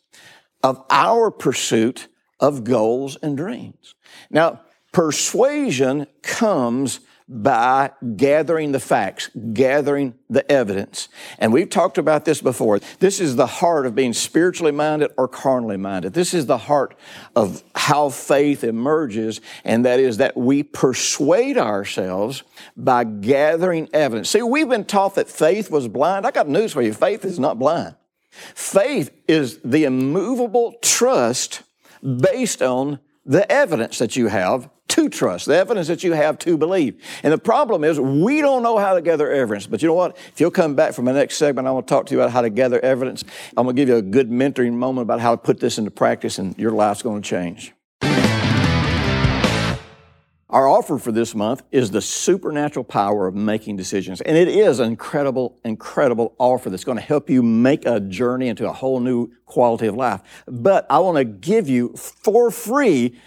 of 0.63 0.83
our 0.89 1.29
pursuit 1.29 2.07
of 2.39 2.63
goals 2.63 3.17
and 3.21 3.37
dreams. 3.37 3.93
Now, 4.31 4.61
persuasion 4.91 6.07
comes 6.23 7.01
by 7.33 7.91
gathering 8.17 8.73
the 8.73 8.79
facts, 8.79 9.29
gathering 9.53 10.15
the 10.29 10.49
evidence. 10.51 11.07
And 11.39 11.53
we've 11.53 11.69
talked 11.69 11.97
about 11.97 12.25
this 12.25 12.41
before. 12.41 12.81
This 12.99 13.21
is 13.21 13.37
the 13.37 13.47
heart 13.47 13.85
of 13.85 13.95
being 13.95 14.11
spiritually 14.11 14.73
minded 14.73 15.11
or 15.17 15.29
carnally 15.29 15.77
minded. 15.77 16.13
This 16.13 16.33
is 16.33 16.45
the 16.45 16.57
heart 16.57 16.93
of 17.33 17.63
how 17.73 18.09
faith 18.09 18.65
emerges, 18.65 19.39
and 19.63 19.85
that 19.85 20.01
is 20.01 20.17
that 20.17 20.35
we 20.35 20.61
persuade 20.61 21.57
ourselves 21.57 22.43
by 22.75 23.05
gathering 23.05 23.87
evidence. 23.93 24.29
See, 24.29 24.41
we've 24.41 24.67
been 24.67 24.83
taught 24.83 25.15
that 25.15 25.29
faith 25.29 25.71
was 25.71 25.87
blind. 25.87 26.27
I 26.27 26.31
got 26.31 26.49
news 26.49 26.73
for 26.73 26.81
you 26.81 26.91
faith 26.91 27.23
is 27.23 27.39
not 27.39 27.57
blind. 27.57 27.95
Faith 28.29 29.11
is 29.29 29.59
the 29.63 29.85
immovable 29.85 30.75
trust 30.81 31.63
based 32.03 32.61
on 32.61 32.99
the 33.25 33.49
evidence 33.49 33.99
that 33.99 34.17
you 34.17 34.27
have 34.27 34.69
to 34.91 35.09
trust, 35.09 35.45
the 35.45 35.55
evidence 35.55 35.87
that 35.87 36.03
you 36.03 36.13
have 36.13 36.37
to 36.39 36.57
believe. 36.57 37.01
And 37.23 37.31
the 37.31 37.37
problem 37.37 37.83
is 37.83 37.99
we 37.99 38.41
don't 38.41 38.61
know 38.61 38.77
how 38.77 38.93
to 38.93 39.01
gather 39.01 39.31
evidence. 39.31 39.67
But 39.67 39.81
you 39.81 39.87
know 39.87 39.93
what? 39.93 40.17
If 40.17 40.39
you'll 40.39 40.51
come 40.51 40.75
back 40.75 40.93
for 40.93 41.01
the 41.01 41.13
next 41.13 41.37
segment, 41.37 41.67
I'm 41.67 41.73
going 41.73 41.83
to 41.83 41.89
talk 41.89 42.05
to 42.07 42.13
you 42.13 42.21
about 42.21 42.31
how 42.31 42.41
to 42.41 42.49
gather 42.49 42.79
evidence. 42.81 43.23
I'm 43.55 43.65
going 43.65 43.75
to 43.75 43.81
give 43.81 43.89
you 43.89 43.95
a 43.95 44.01
good 44.01 44.29
mentoring 44.29 44.73
moment 44.73 45.03
about 45.03 45.21
how 45.21 45.31
to 45.31 45.37
put 45.37 45.59
this 45.59 45.77
into 45.77 45.91
practice 45.91 46.37
and 46.37 46.57
your 46.57 46.71
life's 46.71 47.01
going 47.01 47.21
to 47.21 47.27
change. 47.27 47.73
Our 50.51 50.67
offer 50.67 50.97
for 50.97 51.13
this 51.13 51.33
month 51.33 51.63
is 51.71 51.91
the 51.91 52.01
supernatural 52.01 52.83
power 52.83 53.25
of 53.25 53.33
making 53.33 53.77
decisions. 53.77 54.19
And 54.19 54.35
it 54.35 54.49
is 54.49 54.79
an 54.79 54.87
incredible, 54.87 55.57
incredible 55.63 56.35
offer 56.37 56.69
that's 56.69 56.83
going 56.83 56.97
to 56.97 57.03
help 57.03 57.29
you 57.29 57.41
make 57.41 57.85
a 57.85 58.01
journey 58.01 58.49
into 58.49 58.67
a 58.67 58.73
whole 58.73 58.99
new 58.99 59.31
quality 59.45 59.87
of 59.87 59.95
life. 59.95 60.43
But 60.47 60.85
I 60.89 60.99
want 60.99 61.15
to 61.19 61.23
give 61.23 61.69
you 61.69 61.93
for 61.95 62.51
free 62.51 63.17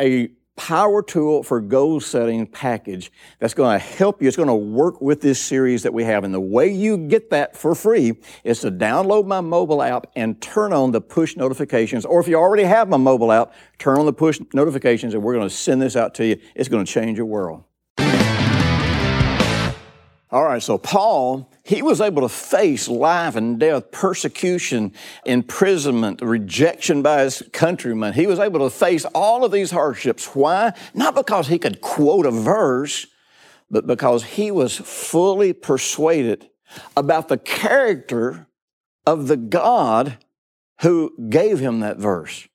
a 0.00 0.28
power 0.56 1.02
tool 1.02 1.42
for 1.42 1.60
goal 1.60 2.00
setting 2.00 2.46
package 2.46 3.12
that's 3.38 3.54
going 3.54 3.78
to 3.78 3.84
help 3.84 4.20
you. 4.20 4.28
It's 4.28 4.36
going 4.36 4.48
to 4.48 4.54
work 4.54 5.00
with 5.00 5.20
this 5.20 5.40
series 5.40 5.82
that 5.82 5.92
we 5.92 6.04
have. 6.04 6.24
And 6.24 6.32
the 6.34 6.40
way 6.40 6.68
you 6.68 6.96
get 6.96 7.30
that 7.30 7.56
for 7.56 7.74
free 7.74 8.14
is 8.42 8.60
to 8.60 8.70
download 8.70 9.26
my 9.26 9.40
mobile 9.40 9.82
app 9.82 10.06
and 10.16 10.40
turn 10.40 10.72
on 10.72 10.92
the 10.92 11.00
push 11.00 11.36
notifications. 11.36 12.04
Or 12.04 12.20
if 12.20 12.28
you 12.28 12.36
already 12.36 12.64
have 12.64 12.88
my 12.88 12.96
mobile 12.96 13.30
app, 13.30 13.54
turn 13.78 13.98
on 13.98 14.06
the 14.06 14.12
push 14.12 14.40
notifications 14.54 15.14
and 15.14 15.22
we're 15.22 15.34
going 15.34 15.48
to 15.48 15.54
send 15.54 15.80
this 15.80 15.94
out 15.94 16.14
to 16.14 16.26
you. 16.26 16.40
It's 16.54 16.68
going 16.68 16.84
to 16.84 16.90
change 16.90 17.18
your 17.18 17.26
world. 17.26 17.62
All 20.32 20.44
right, 20.44 20.62
so 20.62 20.76
Paul, 20.76 21.52
he 21.62 21.82
was 21.82 22.00
able 22.00 22.22
to 22.22 22.28
face 22.28 22.88
life 22.88 23.36
and 23.36 23.60
death, 23.60 23.92
persecution, 23.92 24.92
imprisonment, 25.24 26.20
rejection 26.20 27.00
by 27.00 27.22
his 27.22 27.44
countrymen. 27.52 28.12
He 28.12 28.26
was 28.26 28.40
able 28.40 28.58
to 28.60 28.70
face 28.70 29.04
all 29.14 29.44
of 29.44 29.52
these 29.52 29.70
hardships. 29.70 30.34
Why? 30.34 30.72
Not 30.94 31.14
because 31.14 31.46
he 31.46 31.60
could 31.60 31.80
quote 31.80 32.26
a 32.26 32.32
verse, 32.32 33.06
but 33.70 33.86
because 33.86 34.24
he 34.24 34.50
was 34.50 34.76
fully 34.76 35.52
persuaded 35.52 36.50
about 36.96 37.28
the 37.28 37.38
character 37.38 38.48
of 39.06 39.28
the 39.28 39.36
God 39.36 40.18
who 40.82 41.12
gave 41.28 41.60
him 41.60 41.80
that 41.80 41.98
verse. 41.98 42.48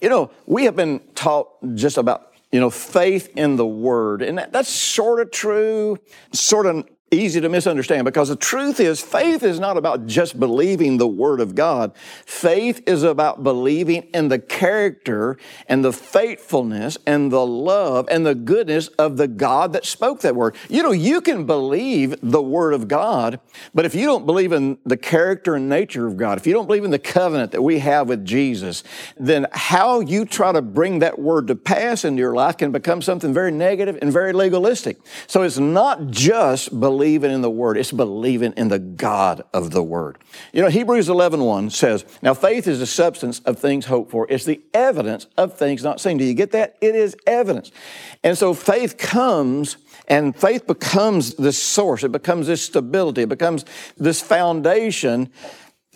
You 0.00 0.08
know, 0.08 0.30
we 0.46 0.64
have 0.64 0.76
been 0.76 1.00
taught 1.14 1.48
just 1.74 1.98
about, 1.98 2.32
you 2.50 2.60
know, 2.60 2.70
faith 2.70 3.30
in 3.36 3.56
the 3.56 3.66
Word, 3.66 4.22
and 4.22 4.38
that, 4.38 4.52
that's 4.52 4.70
sort 4.70 5.20
of 5.20 5.30
true, 5.30 5.98
sort 6.32 6.64
of 6.64 6.88
easy 7.12 7.40
to 7.40 7.48
misunderstand 7.48 8.04
because 8.04 8.28
the 8.28 8.36
truth 8.36 8.78
is 8.78 9.00
faith 9.00 9.42
is 9.42 9.58
not 9.58 9.76
about 9.76 10.06
just 10.06 10.38
believing 10.38 10.96
the 10.96 11.08
word 11.08 11.40
of 11.40 11.56
God. 11.56 11.92
Faith 12.24 12.84
is 12.86 13.02
about 13.02 13.42
believing 13.42 14.04
in 14.14 14.28
the 14.28 14.38
character 14.38 15.36
and 15.66 15.84
the 15.84 15.92
faithfulness 15.92 16.96
and 17.08 17.32
the 17.32 17.44
love 17.44 18.06
and 18.12 18.24
the 18.24 18.36
goodness 18.36 18.86
of 18.88 19.16
the 19.16 19.26
God 19.26 19.72
that 19.72 19.84
spoke 19.84 20.20
that 20.20 20.36
word. 20.36 20.54
You 20.68 20.84
know, 20.84 20.92
you 20.92 21.20
can 21.20 21.46
believe 21.46 22.14
the 22.22 22.40
word 22.40 22.74
of 22.74 22.86
God, 22.86 23.40
but 23.74 23.84
if 23.84 23.92
you 23.92 24.06
don't 24.06 24.24
believe 24.24 24.52
in 24.52 24.78
the 24.86 24.96
character 24.96 25.56
and 25.56 25.68
nature 25.68 26.06
of 26.06 26.16
God, 26.16 26.38
if 26.38 26.46
you 26.46 26.52
don't 26.52 26.66
believe 26.66 26.84
in 26.84 26.92
the 26.92 26.98
covenant 27.00 27.50
that 27.50 27.62
we 27.62 27.80
have 27.80 28.08
with 28.08 28.24
Jesus, 28.24 28.84
then 29.18 29.48
how 29.50 29.98
you 29.98 30.24
try 30.24 30.52
to 30.52 30.62
bring 30.62 31.00
that 31.00 31.18
word 31.18 31.48
to 31.48 31.56
pass 31.56 32.04
into 32.04 32.20
your 32.20 32.36
life 32.36 32.56
can 32.56 32.70
become 32.70 33.02
something 33.02 33.34
very 33.34 33.50
negative 33.50 33.98
and 34.00 34.12
very 34.12 34.32
legalistic. 34.32 34.98
So 35.26 35.42
it's 35.42 35.58
not 35.58 36.06
just 36.10 36.78
believing 36.78 36.99
believing 37.00 37.30
in 37.32 37.40
the 37.40 37.50
Word, 37.50 37.78
it's 37.78 37.92
believing 37.92 38.52
in 38.58 38.68
the 38.68 38.78
God 38.78 39.42
of 39.54 39.70
the 39.70 39.82
Word. 39.82 40.18
You 40.52 40.60
know, 40.60 40.68
Hebrews 40.68 41.08
11 41.08 41.40
1 41.40 41.70
says, 41.70 42.04
Now 42.20 42.34
faith 42.34 42.68
is 42.68 42.78
the 42.78 42.86
substance 42.86 43.40
of 43.40 43.58
things 43.58 43.86
hoped 43.86 44.10
for, 44.10 44.26
it's 44.28 44.44
the 44.44 44.60
evidence 44.74 45.26
of 45.38 45.56
things 45.56 45.82
not 45.82 45.98
seen. 45.98 46.18
Do 46.18 46.24
you 46.24 46.34
get 46.34 46.52
that? 46.52 46.76
It 46.82 46.94
is 46.94 47.16
evidence. 47.26 47.72
And 48.22 48.36
so 48.36 48.52
faith 48.52 48.98
comes 48.98 49.78
and 50.08 50.36
faith 50.36 50.66
becomes 50.66 51.36
this 51.36 51.60
source, 51.60 52.04
it 52.04 52.12
becomes 52.12 52.48
this 52.48 52.62
stability, 52.62 53.22
it 53.22 53.30
becomes 53.30 53.64
this 53.96 54.20
foundation, 54.20 55.32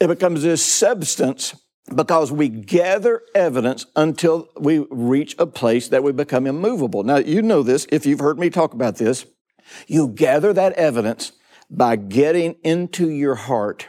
it 0.00 0.06
becomes 0.06 0.42
this 0.42 0.64
substance 0.64 1.54
because 1.94 2.32
we 2.32 2.48
gather 2.48 3.20
evidence 3.34 3.84
until 3.94 4.48
we 4.58 4.86
reach 4.90 5.36
a 5.38 5.44
place 5.44 5.88
that 5.88 6.02
we 6.02 6.12
become 6.12 6.46
immovable. 6.46 7.02
Now, 7.02 7.18
you 7.18 7.42
know 7.42 7.62
this 7.62 7.86
if 7.92 8.06
you've 8.06 8.20
heard 8.20 8.38
me 8.38 8.48
talk 8.48 8.72
about 8.72 8.96
this. 8.96 9.26
You 9.86 10.08
gather 10.08 10.52
that 10.52 10.72
evidence 10.74 11.32
by 11.70 11.96
getting 11.96 12.56
into 12.62 13.08
your 13.08 13.34
heart 13.34 13.88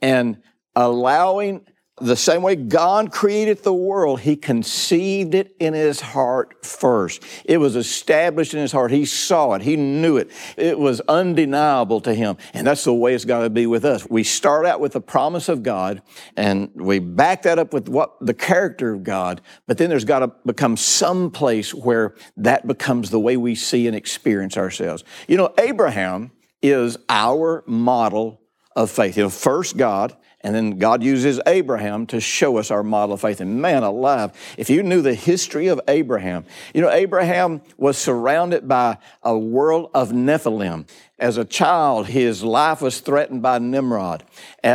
and 0.00 0.38
allowing 0.74 1.66
the 1.98 2.16
same 2.16 2.42
way 2.42 2.56
God 2.56 3.10
created 3.10 3.62
the 3.62 3.72
world, 3.72 4.20
He 4.20 4.36
conceived 4.36 5.34
it 5.34 5.56
in 5.58 5.72
His 5.72 6.00
heart 6.00 6.64
first. 6.64 7.22
It 7.44 7.56
was 7.56 7.74
established 7.74 8.52
in 8.52 8.60
His 8.60 8.72
heart. 8.72 8.90
He 8.90 9.06
saw 9.06 9.54
it. 9.54 9.62
He 9.62 9.76
knew 9.76 10.18
it. 10.18 10.30
It 10.58 10.78
was 10.78 11.00
undeniable 11.02 12.02
to 12.02 12.12
Him. 12.12 12.36
And 12.52 12.66
that's 12.66 12.84
the 12.84 12.92
way 12.92 13.14
it's 13.14 13.24
got 13.24 13.40
to 13.40 13.50
be 13.50 13.66
with 13.66 13.86
us. 13.86 14.06
We 14.10 14.24
start 14.24 14.66
out 14.66 14.78
with 14.78 14.92
the 14.92 15.00
promise 15.00 15.48
of 15.48 15.62
God 15.62 16.02
and 16.36 16.70
we 16.74 16.98
back 16.98 17.42
that 17.42 17.58
up 17.58 17.72
with 17.72 17.88
what 17.88 18.14
the 18.20 18.34
character 18.34 18.92
of 18.92 19.02
God, 19.02 19.40
but 19.66 19.78
then 19.78 19.88
there's 19.88 20.04
got 20.04 20.18
to 20.18 20.32
become 20.44 20.76
some 20.76 21.30
place 21.30 21.72
where 21.72 22.14
that 22.36 22.66
becomes 22.66 23.08
the 23.08 23.20
way 23.20 23.38
we 23.38 23.54
see 23.54 23.86
and 23.86 23.96
experience 23.96 24.58
ourselves. 24.58 25.02
You 25.28 25.38
know, 25.38 25.54
Abraham 25.58 26.32
is 26.60 26.98
our 27.08 27.64
model 27.66 28.42
of 28.74 28.90
faith. 28.90 29.16
You 29.16 29.24
know, 29.24 29.30
first 29.30 29.78
God, 29.78 30.14
and 30.46 30.54
then 30.54 30.78
God 30.78 31.02
uses 31.02 31.40
Abraham 31.44 32.06
to 32.06 32.20
show 32.20 32.58
us 32.58 32.70
our 32.70 32.84
model 32.84 33.14
of 33.14 33.20
faith. 33.20 33.40
And 33.40 33.60
man 33.60 33.82
alive, 33.82 34.30
if 34.56 34.70
you 34.70 34.84
knew 34.84 35.02
the 35.02 35.12
history 35.12 35.66
of 35.66 35.80
Abraham, 35.88 36.44
you 36.72 36.80
know, 36.80 36.88
Abraham 36.88 37.62
was 37.76 37.98
surrounded 37.98 38.68
by 38.68 38.98
a 39.24 39.36
world 39.36 39.90
of 39.92 40.10
Nephilim. 40.10 40.88
As 41.18 41.38
a 41.38 41.46
child, 41.46 42.08
his 42.08 42.44
life 42.44 42.82
was 42.82 43.00
threatened 43.00 43.40
by 43.40 43.58
Nimrod. 43.58 44.22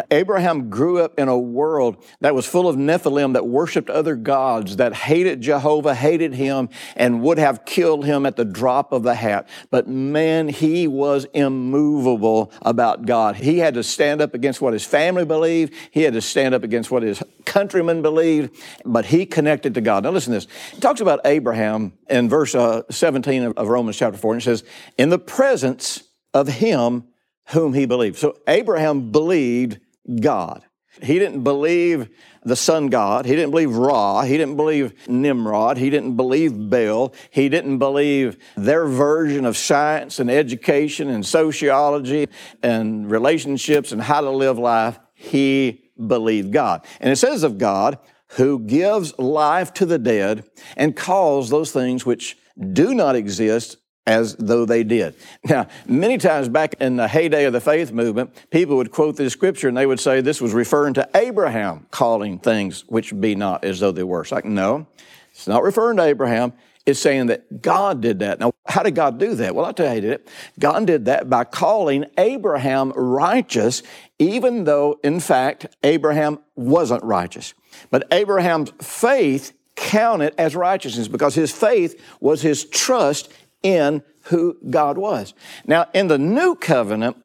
Abraham 0.09 0.71
grew 0.71 0.97
up 0.97 1.19
in 1.19 1.27
a 1.27 1.37
world 1.37 2.03
that 2.21 2.33
was 2.33 2.47
full 2.47 2.67
of 2.67 2.75
Nephilim 2.75 3.33
that 3.33 3.45
worshiped 3.45 3.91
other 3.91 4.15
gods, 4.15 4.77
that 4.77 4.95
hated 4.95 5.41
Jehovah, 5.41 5.93
hated 5.93 6.33
him, 6.33 6.69
and 6.95 7.21
would 7.21 7.37
have 7.37 7.63
killed 7.65 8.05
him 8.05 8.25
at 8.25 8.37
the 8.37 8.45
drop 8.45 8.91
of 8.91 9.03
the 9.03 9.13
hat. 9.13 9.47
But 9.69 9.87
man, 9.87 10.47
he 10.47 10.87
was 10.87 11.25
immovable 11.35 12.51
about 12.63 13.05
God. 13.05 13.35
He 13.35 13.59
had 13.59 13.75
to 13.75 13.83
stand 13.83 14.19
up 14.19 14.33
against 14.33 14.61
what 14.61 14.73
his 14.73 14.83
family 14.83 15.25
believed. 15.25 15.75
He 15.91 16.01
had 16.01 16.13
to 16.13 16.21
stand 16.21 16.55
up 16.55 16.63
against 16.63 16.89
what 16.89 17.03
his 17.03 17.21
countrymen 17.45 18.01
believed, 18.01 18.57
but 18.83 19.05
he 19.05 19.27
connected 19.27 19.75
to 19.75 19.81
God. 19.81 20.05
Now 20.05 20.09
listen 20.09 20.33
to 20.33 20.39
this. 20.39 20.47
It 20.73 20.81
talks 20.81 21.01
about 21.01 21.19
Abraham 21.23 21.93
in 22.09 22.29
verse 22.29 22.55
uh, 22.55 22.81
17 22.89 23.53
of 23.57 23.67
Romans 23.67 23.95
chapter 23.95 24.17
4, 24.17 24.33
and 24.33 24.41
it 24.41 24.45
says, 24.45 24.63
in 24.97 25.09
the 25.09 25.19
presence 25.19 26.07
of 26.33 26.47
him 26.47 27.05
whom 27.49 27.73
he 27.73 27.85
believed. 27.85 28.17
So 28.17 28.37
Abraham 28.47 29.11
believed 29.11 29.79
God. 30.21 30.63
He 31.01 31.19
didn't 31.19 31.43
believe 31.43 32.09
the 32.43 32.55
sun 32.55 32.87
god. 32.87 33.25
He 33.25 33.35
didn't 33.35 33.51
believe 33.51 33.75
Ra. 33.75 34.23
He 34.23 34.35
didn't 34.37 34.57
believe 34.57 34.93
Nimrod. 35.07 35.77
He 35.77 35.89
didn't 35.89 36.17
believe 36.17 36.69
Baal. 36.69 37.13
He 37.29 37.47
didn't 37.47 37.77
believe 37.77 38.37
their 38.57 38.87
version 38.87 39.45
of 39.45 39.55
science 39.55 40.19
and 40.19 40.29
education 40.29 41.09
and 41.09 41.25
sociology 41.25 42.27
and 42.61 43.09
relationships 43.09 43.91
and 43.91 44.01
how 44.01 44.21
to 44.21 44.29
live 44.29 44.57
life. 44.59 44.99
He 45.13 45.91
believed 45.95 46.51
God. 46.51 46.85
And 46.99 47.11
it 47.11 47.17
says 47.17 47.43
of 47.43 47.57
God, 47.57 47.97
who 48.31 48.59
gives 48.59 49.17
life 49.17 49.73
to 49.75 49.85
the 49.85 49.99
dead 49.99 50.43
and 50.75 50.95
calls 50.95 51.49
those 51.49 51.71
things 51.71 52.05
which 52.05 52.37
do 52.73 52.93
not 52.93 53.15
exist 53.15 53.77
as 54.07 54.35
though 54.35 54.65
they 54.65 54.83
did. 54.83 55.15
Now, 55.43 55.67
many 55.87 56.17
times 56.17 56.49
back 56.49 56.75
in 56.79 56.95
the 56.95 57.07
heyday 57.07 57.45
of 57.45 57.53
the 57.53 57.61
faith 57.61 57.91
movement, 57.91 58.31
people 58.49 58.77
would 58.77 58.91
quote 58.91 59.15
this 59.15 59.33
scripture 59.33 59.67
and 59.67 59.77
they 59.77 59.85
would 59.85 59.99
say 59.99 60.21
this 60.21 60.41
was 60.41 60.53
referring 60.53 60.95
to 60.95 61.09
Abraham 61.13 61.85
calling 61.91 62.39
things 62.39 62.83
which 62.87 63.19
be 63.19 63.35
not 63.35 63.63
as 63.63 63.79
though 63.79 63.91
they 63.91 64.03
were. 64.03 64.21
It's 64.21 64.31
like, 64.31 64.45
no, 64.45 64.87
it's 65.31 65.47
not 65.47 65.63
referring 65.63 65.97
to 65.97 66.03
Abraham. 66.03 66.53
It's 66.85 66.99
saying 66.99 67.27
that 67.27 67.61
God 67.61 68.01
did 68.01 68.19
that. 68.19 68.39
Now, 68.39 68.53
how 68.65 68.81
did 68.81 68.95
God 68.95 69.19
do 69.19 69.35
that? 69.35 69.53
Well, 69.53 69.65
I'll 69.65 69.73
tell 69.73 69.85
you 69.85 69.89
how 69.89 69.95
he 69.95 70.01
did 70.01 70.11
it. 70.13 70.27
God 70.59 70.87
did 70.87 71.05
that 71.05 71.29
by 71.29 71.43
calling 71.43 72.05
Abraham 72.17 72.91
righteous, 72.95 73.83
even 74.17 74.63
though, 74.63 74.99
in 75.03 75.19
fact, 75.19 75.67
Abraham 75.83 76.39
wasn't 76.55 77.03
righteous. 77.03 77.53
But 77.91 78.07
Abraham's 78.11 78.71
faith 78.81 79.53
counted 79.75 80.33
as 80.39 80.55
righteousness 80.55 81.07
because 81.07 81.35
his 81.35 81.51
faith 81.51 82.01
was 82.19 82.41
his 82.41 82.65
trust 82.65 83.31
in 83.63 84.03
who 84.25 84.57
God 84.69 84.97
was. 84.97 85.33
Now, 85.65 85.87
in 85.93 86.07
the 86.07 86.17
new 86.17 86.55
covenant, 86.55 87.17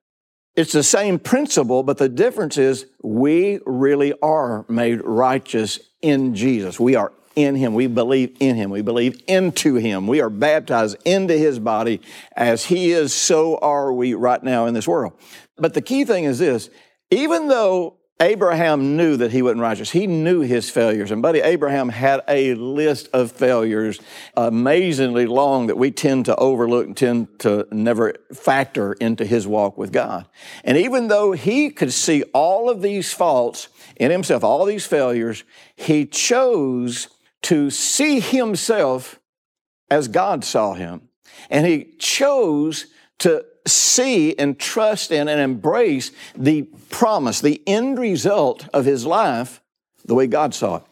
it's 0.54 0.72
the 0.72 0.82
same 0.82 1.18
principle, 1.18 1.82
but 1.82 1.98
the 1.98 2.08
difference 2.08 2.56
is 2.56 2.86
we 3.02 3.60
really 3.66 4.14
are 4.22 4.64
made 4.68 5.02
righteous 5.04 5.78
in 6.00 6.34
Jesus. 6.34 6.80
We 6.80 6.94
are 6.94 7.12
in 7.34 7.54
Him. 7.54 7.74
We 7.74 7.86
believe 7.86 8.36
in 8.40 8.56
Him. 8.56 8.70
We 8.70 8.80
believe 8.80 9.20
into 9.28 9.74
Him. 9.74 10.06
We 10.06 10.22
are 10.22 10.30
baptized 10.30 10.96
into 11.04 11.34
His 11.34 11.58
body. 11.58 12.00
As 12.34 12.64
He 12.64 12.92
is, 12.92 13.12
so 13.12 13.58
are 13.58 13.92
we 13.92 14.14
right 14.14 14.42
now 14.42 14.64
in 14.64 14.72
this 14.72 14.88
world. 14.88 15.12
But 15.58 15.74
the 15.74 15.82
key 15.82 16.04
thing 16.04 16.24
is 16.24 16.38
this 16.38 16.70
even 17.10 17.48
though 17.48 17.98
Abraham 18.18 18.96
knew 18.96 19.18
that 19.18 19.30
he 19.30 19.42
wasn't 19.42 19.60
righteous. 19.60 19.90
He 19.90 20.06
knew 20.06 20.40
his 20.40 20.70
failures. 20.70 21.10
And, 21.10 21.20
buddy, 21.20 21.40
Abraham 21.40 21.90
had 21.90 22.22
a 22.26 22.54
list 22.54 23.10
of 23.12 23.30
failures 23.30 24.00
amazingly 24.34 25.26
long 25.26 25.66
that 25.66 25.76
we 25.76 25.90
tend 25.90 26.24
to 26.24 26.36
overlook 26.36 26.86
and 26.86 26.96
tend 26.96 27.38
to 27.40 27.66
never 27.70 28.14
factor 28.32 28.94
into 28.94 29.26
his 29.26 29.46
walk 29.46 29.76
with 29.76 29.92
God. 29.92 30.26
And 30.64 30.78
even 30.78 31.08
though 31.08 31.32
he 31.32 31.68
could 31.68 31.92
see 31.92 32.22
all 32.32 32.70
of 32.70 32.80
these 32.80 33.12
faults 33.12 33.68
in 33.96 34.10
himself, 34.10 34.42
all 34.42 34.64
these 34.64 34.86
failures, 34.86 35.44
he 35.74 36.06
chose 36.06 37.08
to 37.42 37.68
see 37.68 38.20
himself 38.20 39.20
as 39.90 40.08
God 40.08 40.42
saw 40.42 40.72
him. 40.72 41.08
And 41.50 41.66
he 41.66 41.92
chose 41.98 42.86
to 43.18 43.44
see 43.66 44.36
and 44.38 44.58
trust 44.58 45.10
in 45.10 45.28
and 45.28 45.40
embrace 45.40 46.12
the 46.36 46.62
promise, 46.90 47.40
the 47.40 47.62
end 47.66 47.98
result 47.98 48.68
of 48.72 48.84
his 48.84 49.04
life, 49.04 49.60
the 50.04 50.14
way 50.14 50.26
God 50.26 50.54
saw 50.54 50.76
it. 50.76 50.82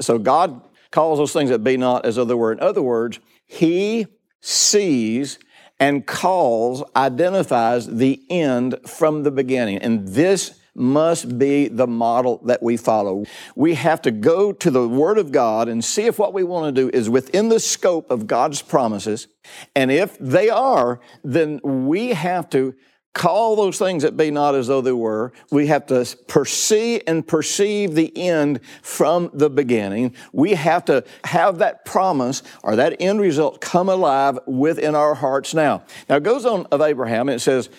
So 0.00 0.18
God 0.18 0.60
calls 0.90 1.18
those 1.18 1.32
things 1.32 1.50
that 1.50 1.64
be 1.64 1.76
not 1.76 2.04
as 2.04 2.16
though 2.16 2.24
they 2.24 2.34
were. 2.34 2.52
In 2.52 2.60
other 2.60 2.82
words, 2.82 3.20
he 3.46 4.06
sees 4.40 5.38
and 5.80 6.06
calls, 6.06 6.82
identifies 6.94 7.86
the 7.86 8.22
end 8.30 8.76
from 8.86 9.22
the 9.22 9.30
beginning. 9.30 9.78
And 9.78 10.08
this 10.08 10.58
must 10.74 11.38
be 11.38 11.68
the 11.68 11.86
model 11.86 12.40
that 12.44 12.62
we 12.62 12.76
follow. 12.76 13.24
We 13.54 13.74
have 13.74 14.02
to 14.02 14.10
go 14.10 14.52
to 14.52 14.70
the 14.70 14.88
Word 14.88 15.18
of 15.18 15.32
God 15.32 15.68
and 15.68 15.84
see 15.84 16.06
if 16.06 16.18
what 16.18 16.34
we 16.34 16.42
want 16.42 16.74
to 16.74 16.82
do 16.82 16.96
is 16.96 17.08
within 17.08 17.48
the 17.48 17.60
scope 17.60 18.10
of 18.10 18.26
God's 18.26 18.62
promises. 18.62 19.28
And 19.74 19.90
if 19.90 20.18
they 20.18 20.48
are, 20.48 21.00
then 21.22 21.60
we 21.62 22.08
have 22.10 22.48
to 22.50 22.74
call 23.14 23.54
those 23.54 23.78
things 23.78 24.02
that 24.02 24.16
be 24.16 24.30
not 24.30 24.54
as 24.54 24.66
though 24.66 24.80
they 24.80 24.92
were. 24.92 25.32
We 25.50 25.68
have 25.68 25.86
to 25.86 26.04
perceive 26.26 27.02
and 27.06 27.26
perceive 27.26 27.94
the 27.94 28.16
end 28.16 28.60
from 28.82 29.30
the 29.32 29.48
beginning. 29.48 30.16
We 30.32 30.54
have 30.54 30.84
to 30.86 31.04
have 31.22 31.58
that 31.58 31.84
promise 31.84 32.42
or 32.64 32.76
that 32.76 32.96
end 33.00 33.20
result 33.20 33.60
come 33.60 33.88
alive 33.88 34.38
within 34.46 34.96
our 34.96 35.14
hearts 35.14 35.54
now. 35.54 35.84
Now 36.08 36.16
it 36.16 36.24
goes 36.24 36.44
on 36.44 36.66
of 36.66 36.80
Abraham 36.80 37.28
it 37.28 37.38
says, 37.38 37.70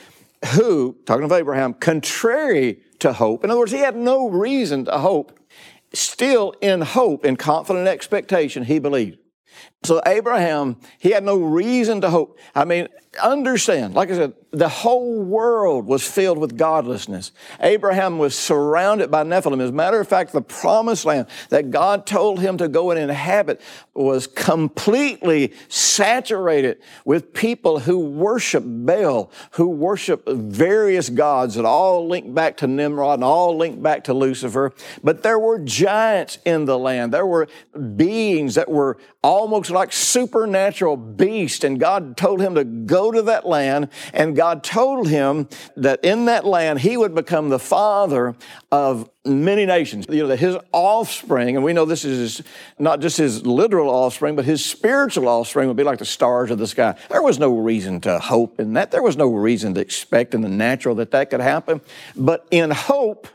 who, 0.45 0.97
talking 1.05 1.25
of 1.25 1.31
Abraham, 1.31 1.73
contrary 1.73 2.79
to 2.99 3.13
hope. 3.13 3.43
In 3.43 3.49
other 3.49 3.59
words, 3.59 3.71
he 3.71 3.79
had 3.79 3.95
no 3.95 4.29
reason 4.29 4.85
to 4.85 4.97
hope. 4.99 5.39
Still 5.93 6.53
in 6.61 6.81
hope, 6.81 7.25
in 7.25 7.35
confident 7.35 7.87
expectation, 7.87 8.63
he 8.63 8.79
believed. 8.79 9.19
So 9.85 10.01
Abraham, 10.05 10.77
he 10.97 11.11
had 11.11 11.23
no 11.23 11.37
reason 11.37 12.01
to 12.01 12.09
hope. 12.09 12.39
I 12.53 12.65
mean, 12.65 12.87
understand, 13.21 13.93
like 13.93 14.09
I 14.11 14.15
said, 14.15 14.33
the 14.51 14.69
whole 14.69 15.21
world 15.21 15.85
was 15.85 16.07
filled 16.07 16.37
with 16.37 16.57
godlessness. 16.57 17.31
Abraham 17.59 18.17
was 18.17 18.35
surrounded 18.35 19.11
by 19.11 19.23
Nephilim. 19.23 19.61
As 19.61 19.69
a 19.69 19.73
matter 19.73 19.99
of 19.99 20.07
fact, 20.07 20.31
the 20.31 20.41
promised 20.41 21.03
land 21.03 21.27
that 21.49 21.71
God 21.71 22.05
told 22.05 22.39
him 22.39 22.57
to 22.57 22.69
go 22.69 22.91
and 22.91 22.99
inhabit 22.99 23.59
was 23.93 24.27
completely 24.27 25.53
saturated 25.67 26.81
with 27.03 27.33
people 27.33 27.79
who 27.79 27.99
worship 27.99 28.63
Baal, 28.65 29.29
who 29.51 29.67
worship 29.67 30.27
various 30.27 31.09
gods 31.09 31.55
that 31.55 31.65
all 31.65 32.07
link 32.07 32.33
back 32.33 32.57
to 32.57 32.67
Nimrod 32.67 33.15
and 33.15 33.23
all 33.23 33.57
link 33.57 33.81
back 33.81 34.05
to 34.05 34.13
Lucifer. 34.13 34.73
But 35.03 35.21
there 35.21 35.39
were 35.39 35.59
giants 35.59 36.37
in 36.45 36.63
the 36.65 36.79
land. 36.79 37.13
There 37.13 37.25
were 37.25 37.47
beings 37.95 38.55
that 38.55 38.69
were 38.69 38.97
almost 39.21 39.69
like 39.75 39.93
supernatural 39.93 40.97
beast. 40.97 41.63
And 41.63 41.79
God 41.79 42.17
told 42.17 42.41
him 42.41 42.55
to 42.55 42.63
go 42.63 43.11
to 43.11 43.21
that 43.23 43.45
land 43.45 43.89
and 44.13 44.35
God 44.35 44.63
told 44.63 45.07
him 45.07 45.47
that 45.75 46.03
in 46.03 46.25
that 46.25 46.45
land 46.45 46.79
he 46.79 46.97
would 46.97 47.13
become 47.13 47.49
the 47.49 47.59
father 47.59 48.35
of 48.71 49.09
many 49.25 49.65
nations. 49.65 50.05
You 50.09 50.23
know, 50.23 50.27
that 50.29 50.39
his 50.39 50.57
offspring, 50.71 51.55
and 51.55 51.63
we 51.63 51.73
know 51.73 51.85
this 51.85 52.05
is 52.05 52.41
not 52.79 52.99
just 52.99 53.17
his 53.17 53.45
literal 53.45 53.89
offspring, 53.89 54.35
but 54.35 54.45
his 54.45 54.63
spiritual 54.63 55.27
offspring 55.27 55.67
would 55.67 55.77
be 55.77 55.83
like 55.83 55.99
the 55.99 56.05
stars 56.05 56.51
of 56.51 56.57
the 56.57 56.67
sky. 56.67 56.95
There 57.09 57.21
was 57.21 57.39
no 57.39 57.57
reason 57.57 58.01
to 58.01 58.19
hope 58.19 58.59
in 58.59 58.73
that. 58.73 58.91
There 58.91 59.03
was 59.03 59.17
no 59.17 59.27
reason 59.27 59.73
to 59.75 59.81
expect 59.81 60.33
in 60.33 60.41
the 60.41 60.49
natural 60.49 60.95
that 60.95 61.11
that 61.11 61.29
could 61.29 61.41
happen. 61.41 61.81
But 62.15 62.47
in 62.51 62.71
hope, 62.71 63.27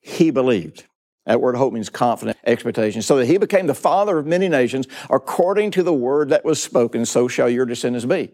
he 0.00 0.30
believed. 0.30 0.84
That 1.26 1.40
word 1.40 1.54
hope 1.54 1.72
means 1.72 1.88
confident 1.88 2.36
expectation. 2.44 3.02
So 3.02 3.16
that 3.16 3.26
he 3.26 3.38
became 3.38 3.66
the 3.66 3.74
father 3.74 4.18
of 4.18 4.26
many 4.26 4.48
nations 4.48 4.86
according 5.08 5.70
to 5.72 5.82
the 5.82 5.94
word 5.94 6.30
that 6.30 6.44
was 6.44 6.60
spoken, 6.62 7.06
so 7.06 7.28
shall 7.28 7.48
your 7.48 7.66
descendants 7.66 8.06
be. 8.06 8.32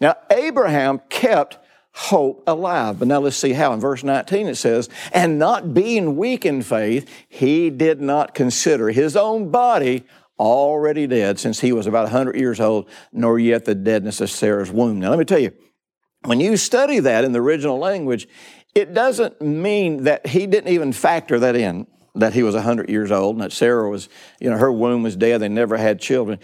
Now, 0.00 0.16
Abraham 0.30 1.00
kept 1.08 1.58
hope 1.96 2.42
alive. 2.46 2.98
But 2.98 3.08
now 3.08 3.20
let's 3.20 3.36
see 3.36 3.54
how. 3.54 3.72
In 3.72 3.80
verse 3.80 4.04
19 4.04 4.48
it 4.48 4.56
says, 4.56 4.90
And 5.12 5.38
not 5.38 5.72
being 5.72 6.16
weak 6.16 6.44
in 6.44 6.62
faith, 6.62 7.08
he 7.28 7.70
did 7.70 8.02
not 8.02 8.34
consider 8.34 8.90
his 8.90 9.16
own 9.16 9.50
body 9.50 10.04
already 10.38 11.06
dead 11.06 11.40
since 11.40 11.60
he 11.60 11.72
was 11.72 11.86
about 11.86 12.02
100 12.02 12.36
years 12.36 12.60
old, 12.60 12.90
nor 13.12 13.38
yet 13.38 13.64
the 13.64 13.74
deadness 13.74 14.20
of 14.20 14.30
Sarah's 14.30 14.70
womb. 14.70 15.00
Now 15.00 15.08
let 15.08 15.18
me 15.18 15.24
tell 15.24 15.38
you, 15.38 15.52
when 16.24 16.38
you 16.38 16.58
study 16.58 16.98
that 16.98 17.24
in 17.24 17.32
the 17.32 17.40
original 17.40 17.78
language, 17.78 18.28
it 18.74 18.92
doesn't 18.92 19.40
mean 19.40 20.04
that 20.04 20.26
he 20.26 20.46
didn't 20.46 20.70
even 20.70 20.92
factor 20.92 21.38
that 21.38 21.56
in, 21.56 21.86
that 22.16 22.32
he 22.32 22.42
was 22.42 22.54
100 22.54 22.88
years 22.88 23.10
old 23.10 23.36
and 23.36 23.42
that 23.42 23.52
Sarah 23.52 23.88
was, 23.88 24.08
you 24.40 24.50
know, 24.50 24.56
her 24.56 24.72
womb 24.72 25.02
was 25.02 25.16
dead, 25.16 25.40
they 25.40 25.48
never 25.48 25.76
had 25.76 26.00
children. 26.00 26.38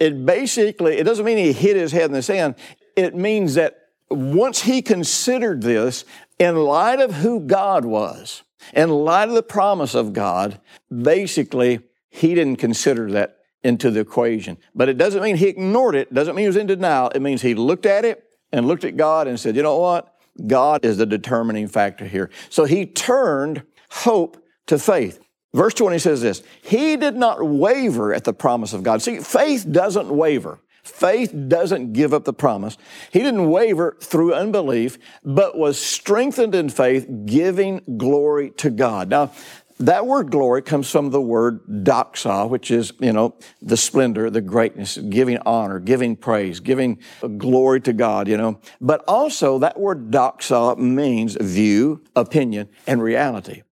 It 0.00 0.24
basically, 0.24 0.96
it 0.96 1.04
doesn't 1.04 1.24
mean 1.24 1.38
he 1.38 1.52
hit 1.52 1.76
his 1.76 1.92
head 1.92 2.06
in 2.06 2.12
the 2.12 2.22
sand. 2.22 2.54
It 2.96 3.14
means 3.14 3.54
that 3.54 3.78
once 4.10 4.62
he 4.62 4.80
considered 4.80 5.62
this, 5.62 6.04
in 6.38 6.56
light 6.56 7.00
of 7.00 7.14
who 7.14 7.40
God 7.40 7.84
was, 7.84 8.42
in 8.72 8.90
light 8.90 9.28
of 9.28 9.34
the 9.34 9.42
promise 9.42 9.94
of 9.94 10.12
God, 10.12 10.60
basically, 10.90 11.80
he 12.10 12.34
didn't 12.34 12.56
consider 12.56 13.10
that 13.12 13.38
into 13.62 13.90
the 13.90 14.00
equation. 14.00 14.56
But 14.74 14.88
it 14.88 14.98
doesn't 14.98 15.22
mean 15.22 15.36
he 15.36 15.48
ignored 15.48 15.96
it, 15.96 16.14
doesn't 16.14 16.34
mean 16.36 16.44
he 16.44 16.48
was 16.48 16.56
in 16.56 16.68
denial. 16.68 17.10
It 17.14 17.20
means 17.20 17.42
he 17.42 17.54
looked 17.54 17.86
at 17.86 18.04
it 18.04 18.24
and 18.52 18.66
looked 18.66 18.84
at 18.84 18.96
God 18.96 19.26
and 19.26 19.38
said, 19.38 19.56
you 19.56 19.62
know 19.62 19.78
what? 19.78 20.14
God 20.46 20.84
is 20.84 20.96
the 20.96 21.06
determining 21.06 21.66
factor 21.66 22.06
here. 22.06 22.30
So 22.50 22.64
he 22.64 22.86
turned 22.86 23.64
hope 23.90 24.42
to 24.68 24.78
faith. 24.78 25.20
Verse 25.52 25.74
20 25.74 25.98
says 25.98 26.22
this 26.22 26.42
He 26.62 26.96
did 26.96 27.16
not 27.16 27.44
waver 27.44 28.14
at 28.14 28.24
the 28.24 28.32
promise 28.32 28.72
of 28.72 28.82
God. 28.82 29.02
See, 29.02 29.18
faith 29.18 29.66
doesn't 29.70 30.08
waver. 30.08 30.60
Faith 30.84 31.34
doesn't 31.48 31.92
give 31.92 32.14
up 32.14 32.24
the 32.24 32.32
promise. 32.32 32.78
He 33.12 33.18
didn't 33.18 33.50
waver 33.50 33.98
through 34.00 34.32
unbelief, 34.32 34.98
but 35.22 35.58
was 35.58 35.78
strengthened 35.78 36.54
in 36.54 36.70
faith, 36.70 37.06
giving 37.26 37.82
glory 37.98 38.50
to 38.52 38.70
God. 38.70 39.10
Now, 39.10 39.32
that 39.80 40.06
word 40.06 40.30
glory 40.30 40.62
comes 40.62 40.90
from 40.90 41.10
the 41.10 41.20
word 41.20 41.60
doxa, 41.66 42.48
which 42.48 42.70
is, 42.70 42.92
you 43.00 43.12
know, 43.12 43.36
the 43.62 43.76
splendor, 43.76 44.28
the 44.30 44.40
greatness, 44.40 44.96
giving 44.96 45.38
honor, 45.46 45.78
giving 45.78 46.16
praise, 46.16 46.58
giving 46.58 46.98
glory 47.36 47.80
to 47.82 47.92
God, 47.92 48.26
you 48.26 48.36
know. 48.36 48.58
But 48.80 49.04
also 49.06 49.58
that 49.60 49.78
word 49.78 50.10
doxa 50.10 50.78
means 50.78 51.36
view, 51.36 52.02
opinion, 52.16 52.70
and 52.86 53.02
reality. 53.02 53.62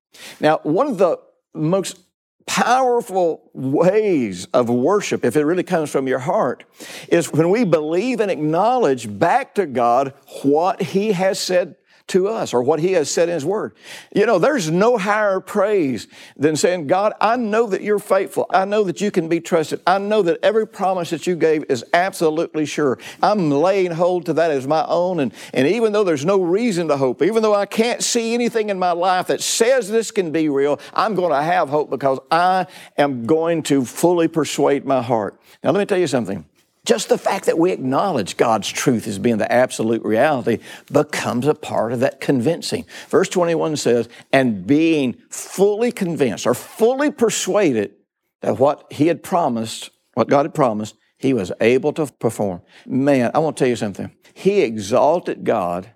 Now, 0.41 0.61
one 0.63 0.87
of 0.87 0.99
the 0.99 1.19
most 1.55 1.99
powerful 2.47 3.51
ways 3.55 4.47
of 4.55 4.69
worship, 4.69 5.25
if 5.25 5.37
it 5.37 5.45
really 5.45 5.63
comes 5.63 5.91
from 5.91 6.07
your 6.07 6.21
heart, 6.21 6.65
is 7.09 7.33
when 7.33 7.51
we 7.51 7.65
believe 7.65 8.21
and 8.21 8.31
acknowledge 8.31 9.19
back 9.19 9.55
to 9.57 9.67
God 9.67 10.15
what 10.43 10.81
He 10.81 11.13
has 11.13 11.41
said 11.41 11.77
to 12.09 12.29
us 12.29 12.55
or 12.55 12.63
what 12.63 12.79
he 12.79 12.93
has 12.93 13.11
said 13.11 13.29
in 13.29 13.35
his 13.35 13.45
word. 13.45 13.75
You 14.15 14.27
know, 14.27 14.39
there's 14.39 14.71
no 14.71 14.97
higher 14.97 15.41
praise 15.41 16.07
than 16.37 16.55
saying, 16.55 16.87
God, 16.87 17.13
I 17.21 17.37
know 17.37 17.67
that 17.67 17.83
you're 17.83 17.99
faithful. 17.99 18.47
I 18.51 18.65
know 18.65 18.85
that 18.85 19.01
you 19.01 19.11
can 19.11 19.29
be 19.29 19.41
trusted. 19.41 19.81
I 19.87 19.99
know 19.99 20.23
that 20.23 20.39
every 20.43 20.67
promise 20.67 21.11
that 21.11 21.27
you 21.27 21.35
gave 21.35 21.65
is 21.69 21.85
absolutely 21.93 22.65
sure. 22.65 22.99
I'm 23.23 23.51
laying 23.51 23.91
hold 23.91 24.27
to 24.27 24.35
that 24.35 24.51
as 24.51 24.67
my 24.67 24.85
own. 24.87 25.19
And, 25.21 25.35
and 25.53 25.67
even 25.67 25.93
though 25.93 26.05
there's 26.05 26.25
no 26.25 26.41
reason 26.41 26.89
to 26.89 26.97
hope, 26.97 27.23
even 27.23 27.43
though 27.43 27.55
I 27.55 27.67
can't 27.67 28.03
see 28.03 28.35
anything 28.35 28.71
in 28.71 28.79
my 28.79 28.93
life 28.93 29.27
that 29.27 29.41
says 29.41 29.89
this 29.89 30.11
can 30.13 30.31
be 30.31 30.49
real, 30.49 30.79
I'm 30.95 31.15
going 31.15 31.33
to 31.33 31.43
have 31.43 31.69
hope 31.69 31.91
because 31.91 32.21
I 32.31 32.67
am 32.97 33.27
going 33.27 33.65
to 33.65 33.85
fully 33.85 34.29
persuade 34.29 34.85
my 34.85 35.03
heart. 35.03 35.41
Now, 35.65 35.73
let 35.73 35.81
me 35.81 35.87
tell 35.87 35.99
you 35.99 36.07
something. 36.07 36.45
Just 36.87 37.09
the 37.09 37.19
fact 37.19 37.47
that 37.47 37.59
we 37.59 37.73
acknowledge 37.73 38.37
God's 38.37 38.69
truth 38.69 39.09
as 39.09 39.19
being 39.19 39.39
the 39.39 39.53
absolute 39.53 40.03
reality 40.05 40.59
becomes 40.91 41.47
a 41.47 41.55
part 41.55 41.93
of 41.93 42.01
that 42.01 42.21
convincing. 42.21 42.87
Verse 43.09 43.29
21 43.29 43.77
says, 43.77 44.09
and 44.33 44.67
being 44.67 45.17
fully 45.29 45.91
convinced 45.91 46.47
or 46.47 46.55
fully 46.55 47.11
persuaded 47.11 47.93
that 48.41 48.61
what 48.61 48.91
he 48.93 49.09
had 49.09 49.25
promised, 49.25 49.91
what 50.15 50.29
God 50.29 50.47
had 50.47 50.55
promised, 50.55 50.95
he 51.19 51.33
was 51.33 51.51
able 51.61 51.93
to 51.95 52.07
perform. 52.07 52.63
Man, 52.87 53.33
I 53.35 53.41
want 53.41 53.57
to 53.57 53.65
tell 53.65 53.69
you 53.69 53.77
something. 53.77 54.15
He 54.33 54.61
exalted 54.61 55.45
God 55.45 55.91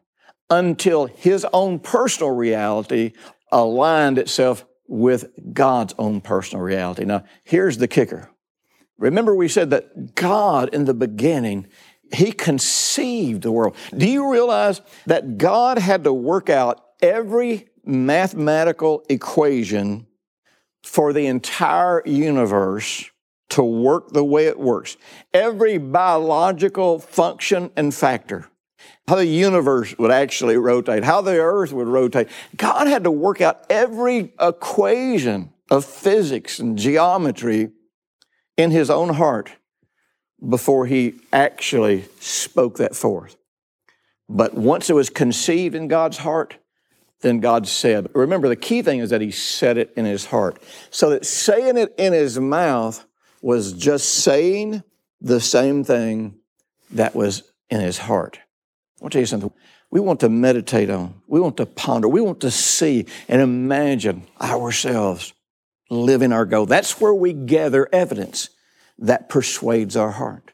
until 0.49 1.07
his 1.07 1.47
own 1.53 1.79
personal 1.79 2.33
reality 2.33 3.13
aligned 3.53 4.19
itself 4.19 4.65
with 4.89 5.29
God's 5.53 5.95
own 5.99 6.21
personal 6.21 6.65
reality. 6.65 7.05
Now, 7.05 7.25
here's 7.45 7.79
the 7.79 7.87
kicker. 7.87 8.30
Remember, 9.01 9.35
we 9.35 9.49
said 9.49 9.71
that 9.71 10.15
God 10.15 10.69
in 10.75 10.85
the 10.85 10.95
beginning, 10.95 11.67
He 12.13 12.33
conceived 12.33 13.43
the 13.43 13.51
world. 13.51 13.75
Do 13.97 14.09
you 14.09 14.31
realize 14.31 14.83
that 15.07 15.39
God 15.39 15.79
had 15.79 16.05
to 16.05 16.13
work 16.13 16.51
out 16.51 16.85
every 17.01 17.69
mathematical 17.85 19.05
equation 19.09 20.07
for 20.85 21.13
the 21.13 21.27
entire 21.27 22.03
universe 22.07 23.11
to 23.49 23.65
work 23.65 24.11
the 24.11 24.25
way 24.25 24.47
it 24.47 24.61
works? 24.61 24.99
Every 25.33 25.79
biological 25.79 26.99
function 26.99 27.71
and 27.77 27.95
factor. 27.95 28.49
How 29.09 29.17
the 29.17 29.27
universe 29.27 29.97
would 29.99 30.11
actually 30.11 30.59
rotate, 30.59 31.05
how 31.05 31.23
the 31.23 31.39
earth 31.39 31.73
would 31.73 31.89
rotate. 31.89 32.29
God 32.57 32.87
had 32.87 33.05
to 33.05 33.11
work 33.11 33.41
out 33.41 33.65
every 33.71 34.35
equation 34.39 35.53
of 35.71 35.87
physics 35.87 36.59
and 36.59 36.79
geometry 36.79 37.71
in 38.61 38.71
his 38.71 38.91
own 38.91 39.15
heart 39.15 39.53
before 40.47 40.87
he 40.87 41.15
actually 41.33 42.05
spoke 42.21 42.77
that 42.77 42.95
forth. 42.95 43.37
But 44.29 44.55
once 44.55 44.89
it 44.91 44.95
was 44.95 45.11
conceived 45.11 45.75
in 45.75 45.89
God's 45.89 46.19
heart, 46.19 46.57
then 47.23 47.41
God 47.41 47.67
said. 47.67 48.09
Remember, 48.15 48.49
the 48.49 48.57
key 48.57 48.83
thing 48.83 49.01
is 49.01 49.11
that 49.11 49.21
he 49.21 49.31
said 49.31 49.77
it 49.77 49.93
in 49.97 50.05
his 50.05 50.27
heart. 50.27 50.63
So 50.91 51.11
that 51.11 51.27
saying 51.27 51.77
it 51.77 51.95
in 51.99 52.13
his 52.13 52.39
mouth 52.39 53.05
was 53.43 53.73
just 53.73 54.09
saying 54.09 54.83
the 55.21 55.41
same 55.41 55.85
thing 55.85 56.37
that 56.93 57.15
was 57.15 57.43
in 57.69 57.81
his 57.81 57.99
heart. 57.99 58.39
I 58.39 59.05
want 59.05 59.13
to 59.13 59.17
tell 59.17 59.23
you 59.23 59.27
something. 59.27 59.53
We 59.91 60.01
want 60.01 60.21
to 60.21 60.29
meditate 60.29 60.89
on, 60.89 61.15
we 61.27 61.41
want 61.41 61.57
to 61.57 61.67
ponder, 61.67 62.07
we 62.09 62.21
want 62.21 62.41
to 62.41 62.51
see 62.51 63.07
and 63.29 63.43
imagine 63.43 64.29
ourselves 64.41 65.33
living 65.91 66.33
our 66.33 66.47
goal. 66.47 66.67
That's 66.67 67.01
where 67.01 67.15
we 67.15 67.33
gather 67.33 67.89
evidence 67.93 68.51
that 68.99 69.29
persuades 69.29 69.97
our 69.97 70.13
heart. 70.13 70.53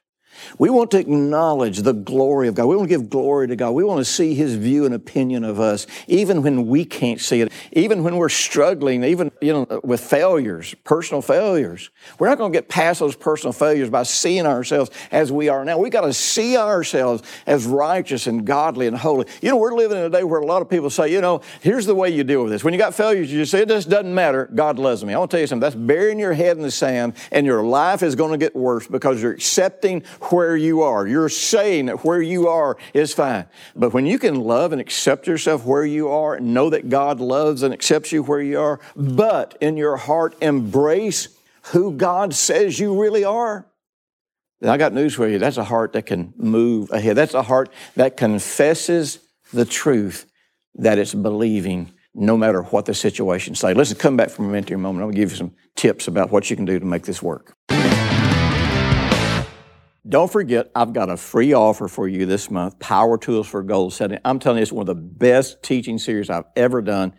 We 0.58 0.70
want 0.70 0.90
to 0.92 0.98
acknowledge 0.98 1.78
the 1.78 1.92
glory 1.92 2.48
of 2.48 2.54
God. 2.54 2.66
We 2.66 2.76
want 2.76 2.88
to 2.88 2.96
give 2.96 3.10
glory 3.10 3.48
to 3.48 3.56
God. 3.56 3.70
We 3.72 3.84
want 3.84 3.98
to 3.98 4.04
see 4.04 4.34
His 4.34 4.54
view 4.54 4.84
and 4.84 4.94
opinion 4.94 5.44
of 5.44 5.60
us, 5.60 5.86
even 6.06 6.42
when 6.42 6.66
we 6.66 6.84
can't 6.84 7.20
see 7.20 7.40
it, 7.40 7.52
even 7.72 8.02
when 8.02 8.16
we're 8.16 8.28
struggling, 8.28 9.04
even 9.04 9.30
you 9.40 9.52
know, 9.52 9.80
with 9.84 10.00
failures, 10.00 10.74
personal 10.84 11.22
failures. 11.22 11.90
We're 12.18 12.28
not 12.28 12.38
going 12.38 12.52
to 12.52 12.56
get 12.56 12.68
past 12.68 13.00
those 13.00 13.16
personal 13.16 13.52
failures 13.52 13.90
by 13.90 14.04
seeing 14.04 14.46
ourselves 14.46 14.90
as 15.10 15.30
we 15.32 15.48
are 15.48 15.64
now. 15.64 15.78
We've 15.78 15.92
got 15.92 16.02
to 16.02 16.12
see 16.12 16.56
ourselves 16.56 17.22
as 17.46 17.66
righteous 17.66 18.26
and 18.26 18.44
godly 18.44 18.86
and 18.86 18.96
holy. 18.96 19.26
You 19.42 19.50
know, 19.50 19.56
we're 19.56 19.74
living 19.74 19.98
in 19.98 20.04
a 20.04 20.10
day 20.10 20.24
where 20.24 20.40
a 20.40 20.46
lot 20.46 20.62
of 20.62 20.68
people 20.68 20.90
say, 20.90 21.12
you 21.12 21.20
know, 21.20 21.40
here's 21.60 21.86
the 21.86 21.94
way 21.94 22.10
you 22.10 22.24
deal 22.24 22.42
with 22.42 22.52
this. 22.52 22.64
When 22.64 22.72
you 22.74 22.78
got 22.78 22.94
failures, 22.94 23.30
you 23.32 23.38
just 23.38 23.52
say, 23.52 23.62
it 23.62 23.68
just 23.68 23.88
doesn't 23.88 24.14
matter. 24.14 24.48
God 24.54 24.78
loves 24.78 25.04
me. 25.04 25.14
I 25.14 25.18
want 25.18 25.30
to 25.30 25.36
tell 25.36 25.40
you 25.40 25.46
something. 25.46 25.60
That's 25.60 25.74
burying 25.74 26.18
your 26.18 26.32
head 26.32 26.56
in 26.56 26.62
the 26.62 26.70
sand, 26.70 27.14
and 27.30 27.46
your 27.46 27.62
life 27.64 28.02
is 28.02 28.14
going 28.14 28.32
to 28.32 28.38
get 28.38 28.54
worse 28.54 28.86
because 28.86 29.22
you're 29.22 29.32
accepting 29.32 30.02
where 30.32 30.56
you 30.56 30.82
are. 30.82 31.06
You're 31.06 31.28
saying 31.28 31.86
that 31.86 32.04
where 32.04 32.20
you 32.20 32.48
are 32.48 32.76
is 32.94 33.12
fine. 33.12 33.46
But 33.74 33.92
when 33.92 34.06
you 34.06 34.18
can 34.18 34.40
love 34.40 34.72
and 34.72 34.80
accept 34.80 35.26
yourself 35.26 35.64
where 35.64 35.84
you 35.84 36.08
are 36.08 36.34
and 36.34 36.54
know 36.54 36.70
that 36.70 36.88
God 36.88 37.20
loves 37.20 37.62
and 37.62 37.72
accepts 37.72 38.12
you 38.12 38.22
where 38.22 38.40
you 38.40 38.60
are, 38.60 38.80
but 38.94 39.56
in 39.60 39.76
your 39.76 39.96
heart 39.96 40.36
embrace 40.40 41.28
who 41.72 41.92
God 41.92 42.34
says 42.34 42.78
you 42.78 43.00
really 43.00 43.24
are, 43.24 43.66
I 44.62 44.76
got 44.78 44.92
news 44.92 45.14
for 45.14 45.28
you. 45.28 45.38
That's 45.38 45.58
a 45.58 45.64
heart 45.64 45.92
that 45.92 46.06
can 46.06 46.32
move 46.36 46.90
ahead. 46.90 47.16
That's 47.16 47.34
a 47.34 47.42
heart 47.42 47.70
that 47.94 48.16
confesses 48.16 49.18
the 49.52 49.64
truth 49.64 50.30
that 50.76 50.98
it's 50.98 51.14
believing 51.14 51.92
no 52.14 52.36
matter 52.36 52.62
what 52.62 52.86
the 52.86 52.94
situation 52.94 53.54
say. 53.54 53.74
Listen, 53.74 53.98
come 53.98 54.16
back 54.16 54.30
from 54.30 54.52
a 54.52 54.60
mentoring 54.60 54.80
moment. 54.80 55.04
I'm 55.04 55.10
to 55.10 55.16
give 55.16 55.30
you 55.30 55.36
some 55.36 55.54
tips 55.74 56.08
about 56.08 56.30
what 56.30 56.48
you 56.48 56.56
can 56.56 56.64
do 56.64 56.78
to 56.78 56.86
make 56.86 57.04
this 57.04 57.22
work. 57.22 57.55
Don't 60.08 60.30
forget, 60.30 60.70
I've 60.72 60.92
got 60.92 61.10
a 61.10 61.16
free 61.16 61.52
offer 61.52 61.88
for 61.88 62.06
you 62.06 62.26
this 62.26 62.48
month 62.48 62.78
Power 62.78 63.18
Tools 63.18 63.48
for 63.48 63.62
Goal 63.64 63.90
Setting. 63.90 64.18
I'm 64.24 64.38
telling 64.38 64.58
you, 64.58 64.62
it's 64.62 64.70
one 64.70 64.88
of 64.88 64.94
the 64.94 65.02
best 65.02 65.64
teaching 65.64 65.98
series 65.98 66.30
I've 66.30 66.44
ever 66.54 66.80
done 66.80 67.12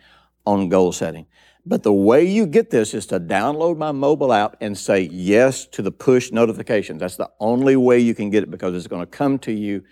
on 0.46 0.70
goal 0.70 0.92
setting. 0.92 1.26
But 1.66 1.82
the 1.82 1.92
way 1.92 2.24
you 2.24 2.46
get 2.46 2.70
this 2.70 2.94
is 2.94 3.04
to 3.06 3.20
download 3.20 3.76
my 3.76 3.92
mobile 3.92 4.32
app 4.32 4.56
and 4.62 4.78
say 4.78 5.02
yes 5.02 5.66
to 5.66 5.82
the 5.82 5.90
push 5.90 6.32
notifications. 6.32 7.00
That's 7.00 7.16
the 7.16 7.28
only 7.40 7.76
way 7.76 7.98
you 7.98 8.14
can 8.14 8.30
get 8.30 8.42
it 8.42 8.50
because 8.50 8.74
it's 8.74 8.86
going 8.86 9.02
to 9.02 9.06
come 9.06 9.38
to 9.40 9.52
you 9.52 9.84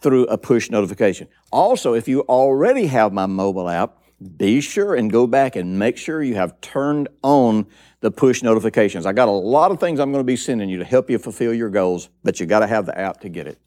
through 0.00 0.24
a 0.24 0.36
push 0.36 0.70
notification. 0.70 1.28
Also, 1.52 1.94
if 1.94 2.08
you 2.08 2.22
already 2.22 2.86
have 2.86 3.12
my 3.12 3.26
mobile 3.26 3.68
app, 3.68 3.99
be 4.36 4.60
sure 4.60 4.94
and 4.94 5.10
go 5.10 5.26
back 5.26 5.56
and 5.56 5.78
make 5.78 5.96
sure 5.96 6.22
you 6.22 6.34
have 6.34 6.60
turned 6.60 7.08
on 7.22 7.66
the 8.00 8.10
push 8.10 8.42
notifications. 8.42 9.06
I 9.06 9.12
got 9.12 9.28
a 9.28 9.32
lot 9.32 9.70
of 9.70 9.80
things 9.80 9.98
I'm 10.00 10.12
going 10.12 10.24
to 10.24 10.26
be 10.26 10.36
sending 10.36 10.68
you 10.68 10.78
to 10.78 10.84
help 10.84 11.08
you 11.10 11.18
fulfill 11.18 11.54
your 11.54 11.70
goals, 11.70 12.08
but 12.22 12.40
you 12.40 12.46
got 12.46 12.60
to 12.60 12.66
have 12.66 12.86
the 12.86 12.98
app 12.98 13.20
to 13.20 13.28
get 13.28 13.46
it. 13.46 13.58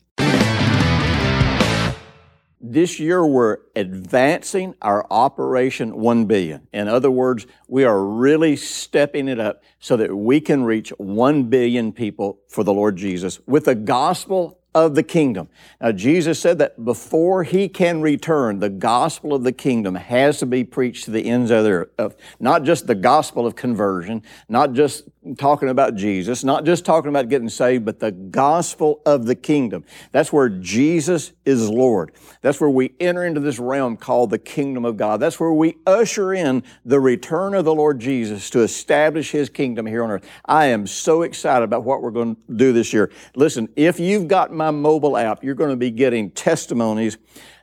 This 2.65 2.97
year, 2.97 3.25
we're 3.25 3.57
advancing 3.75 4.73
our 4.81 5.05
Operation 5.11 5.97
1 5.97 6.25
billion. 6.25 6.65
In 6.71 6.87
other 6.87 7.11
words, 7.11 7.45
we 7.67 7.83
are 7.83 8.01
really 8.01 8.55
stepping 8.55 9.27
it 9.27 9.37
up 9.37 9.61
so 9.79 9.97
that 9.97 10.15
we 10.15 10.39
can 10.39 10.63
reach 10.63 10.89
1 10.91 11.43
billion 11.49 11.91
people 11.91 12.39
for 12.47 12.63
the 12.63 12.73
Lord 12.73 12.95
Jesus 12.95 13.41
with 13.45 13.65
the 13.65 13.75
gospel 13.75 14.62
of 14.75 14.95
the 14.95 15.03
kingdom. 15.03 15.49
Now, 15.79 15.91
Jesus 15.91 16.39
said 16.39 16.57
that 16.59 16.83
before 16.83 17.43
he 17.43 17.69
can 17.69 18.01
return, 18.01 18.59
the 18.59 18.69
gospel 18.69 19.33
of 19.33 19.43
the 19.43 19.51
kingdom 19.51 19.95
has 19.95 20.39
to 20.39 20.45
be 20.45 20.63
preached 20.63 21.05
to 21.05 21.11
the 21.11 21.29
ends 21.29 21.51
of 21.51 21.63
the 21.63 21.87
earth. 21.99 22.15
Not 22.39 22.63
just 22.63 22.87
the 22.87 22.95
gospel 22.95 23.45
of 23.45 23.55
conversion, 23.55 24.23
not 24.49 24.73
just 24.73 25.03
talking 25.37 25.69
about 25.69 25.95
Jesus, 25.95 26.43
not 26.43 26.65
just 26.65 26.85
talking 26.85 27.09
about 27.09 27.29
getting 27.29 27.49
saved, 27.49 27.85
but 27.85 27.99
the 27.99 28.11
gospel 28.11 29.01
of 29.05 29.25
the 29.25 29.35
kingdom. 29.35 29.83
That's 30.11 30.33
where 30.33 30.49
Jesus 30.49 31.31
is 31.45 31.69
Lord. 31.69 32.11
That's 32.41 32.59
where 32.59 32.69
we 32.69 32.93
enter 32.99 33.25
into 33.25 33.39
this 33.39 33.59
realm 33.59 33.97
called 33.97 34.29
the 34.29 34.37
kingdom 34.37 34.85
of 34.85 34.97
God. 34.97 35.19
That's 35.19 35.39
where 35.39 35.53
we 35.53 35.77
usher 35.85 36.33
in 36.33 36.63
the 36.85 36.99
return 36.99 37.53
of 37.53 37.65
the 37.65 37.73
Lord 37.73 37.99
Jesus 37.99 38.49
to 38.51 38.61
establish 38.61 39.31
his 39.31 39.49
kingdom 39.49 39.85
here 39.85 40.03
on 40.03 40.11
earth. 40.11 40.29
I 40.45 40.67
am 40.67 40.85
so 40.87 41.21
excited 41.21 41.63
about 41.63 41.83
what 41.83 42.01
we're 42.01 42.11
going 42.11 42.35
to 42.35 42.53
do 42.53 42.73
this 42.73 42.93
year. 42.93 43.11
Listen, 43.35 43.69
if 43.75 43.99
you've 43.99 44.27
got 44.27 44.51
my 44.51 44.71
mobile 44.71 45.17
app, 45.17 45.43
you're 45.43 45.55
going 45.55 45.69
to 45.69 45.77
be 45.77 45.91
getting 45.91 46.31
testimonies 46.31 47.17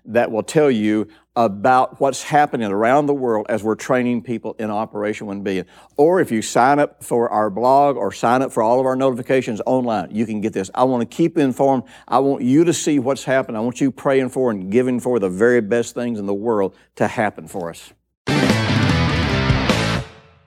that 0.06 0.30
will 0.30 0.42
tell 0.42 0.70
you 0.70 1.08
about 1.36 2.00
what's 2.00 2.22
happening 2.22 2.70
around 2.70 3.06
the 3.06 3.14
world 3.14 3.46
as 3.48 3.62
we're 3.62 3.76
training 3.76 4.22
people 4.22 4.56
in 4.58 4.70
Operation 4.70 5.26
1 5.26 5.42
Billion. 5.42 5.66
Or 5.96 6.20
if 6.20 6.32
you 6.32 6.42
sign 6.42 6.78
up 6.78 7.04
for 7.04 7.28
our 7.28 7.50
blog 7.50 7.96
or 7.96 8.12
sign 8.12 8.42
up 8.42 8.52
for 8.52 8.62
all 8.62 8.80
of 8.80 8.86
our 8.86 8.96
notifications 8.96 9.60
online, 9.64 10.08
you 10.10 10.26
can 10.26 10.40
get 10.40 10.52
this. 10.52 10.70
I 10.74 10.84
want 10.84 11.08
to 11.08 11.16
keep 11.16 11.38
informed. 11.38 11.84
I 12.08 12.18
want 12.18 12.42
you 12.42 12.64
to 12.64 12.72
see 12.72 12.98
what's 12.98 13.24
happening. 13.24 13.56
I 13.56 13.60
want 13.60 13.80
you 13.80 13.92
praying 13.92 14.30
for 14.30 14.50
and 14.50 14.70
giving 14.70 14.98
for 14.98 15.18
the 15.18 15.30
very 15.30 15.60
best 15.60 15.94
things 15.94 16.18
in 16.18 16.26
the 16.26 16.34
world 16.34 16.74
to 16.96 17.06
happen 17.06 17.46
for 17.46 17.70
us. 17.70 17.92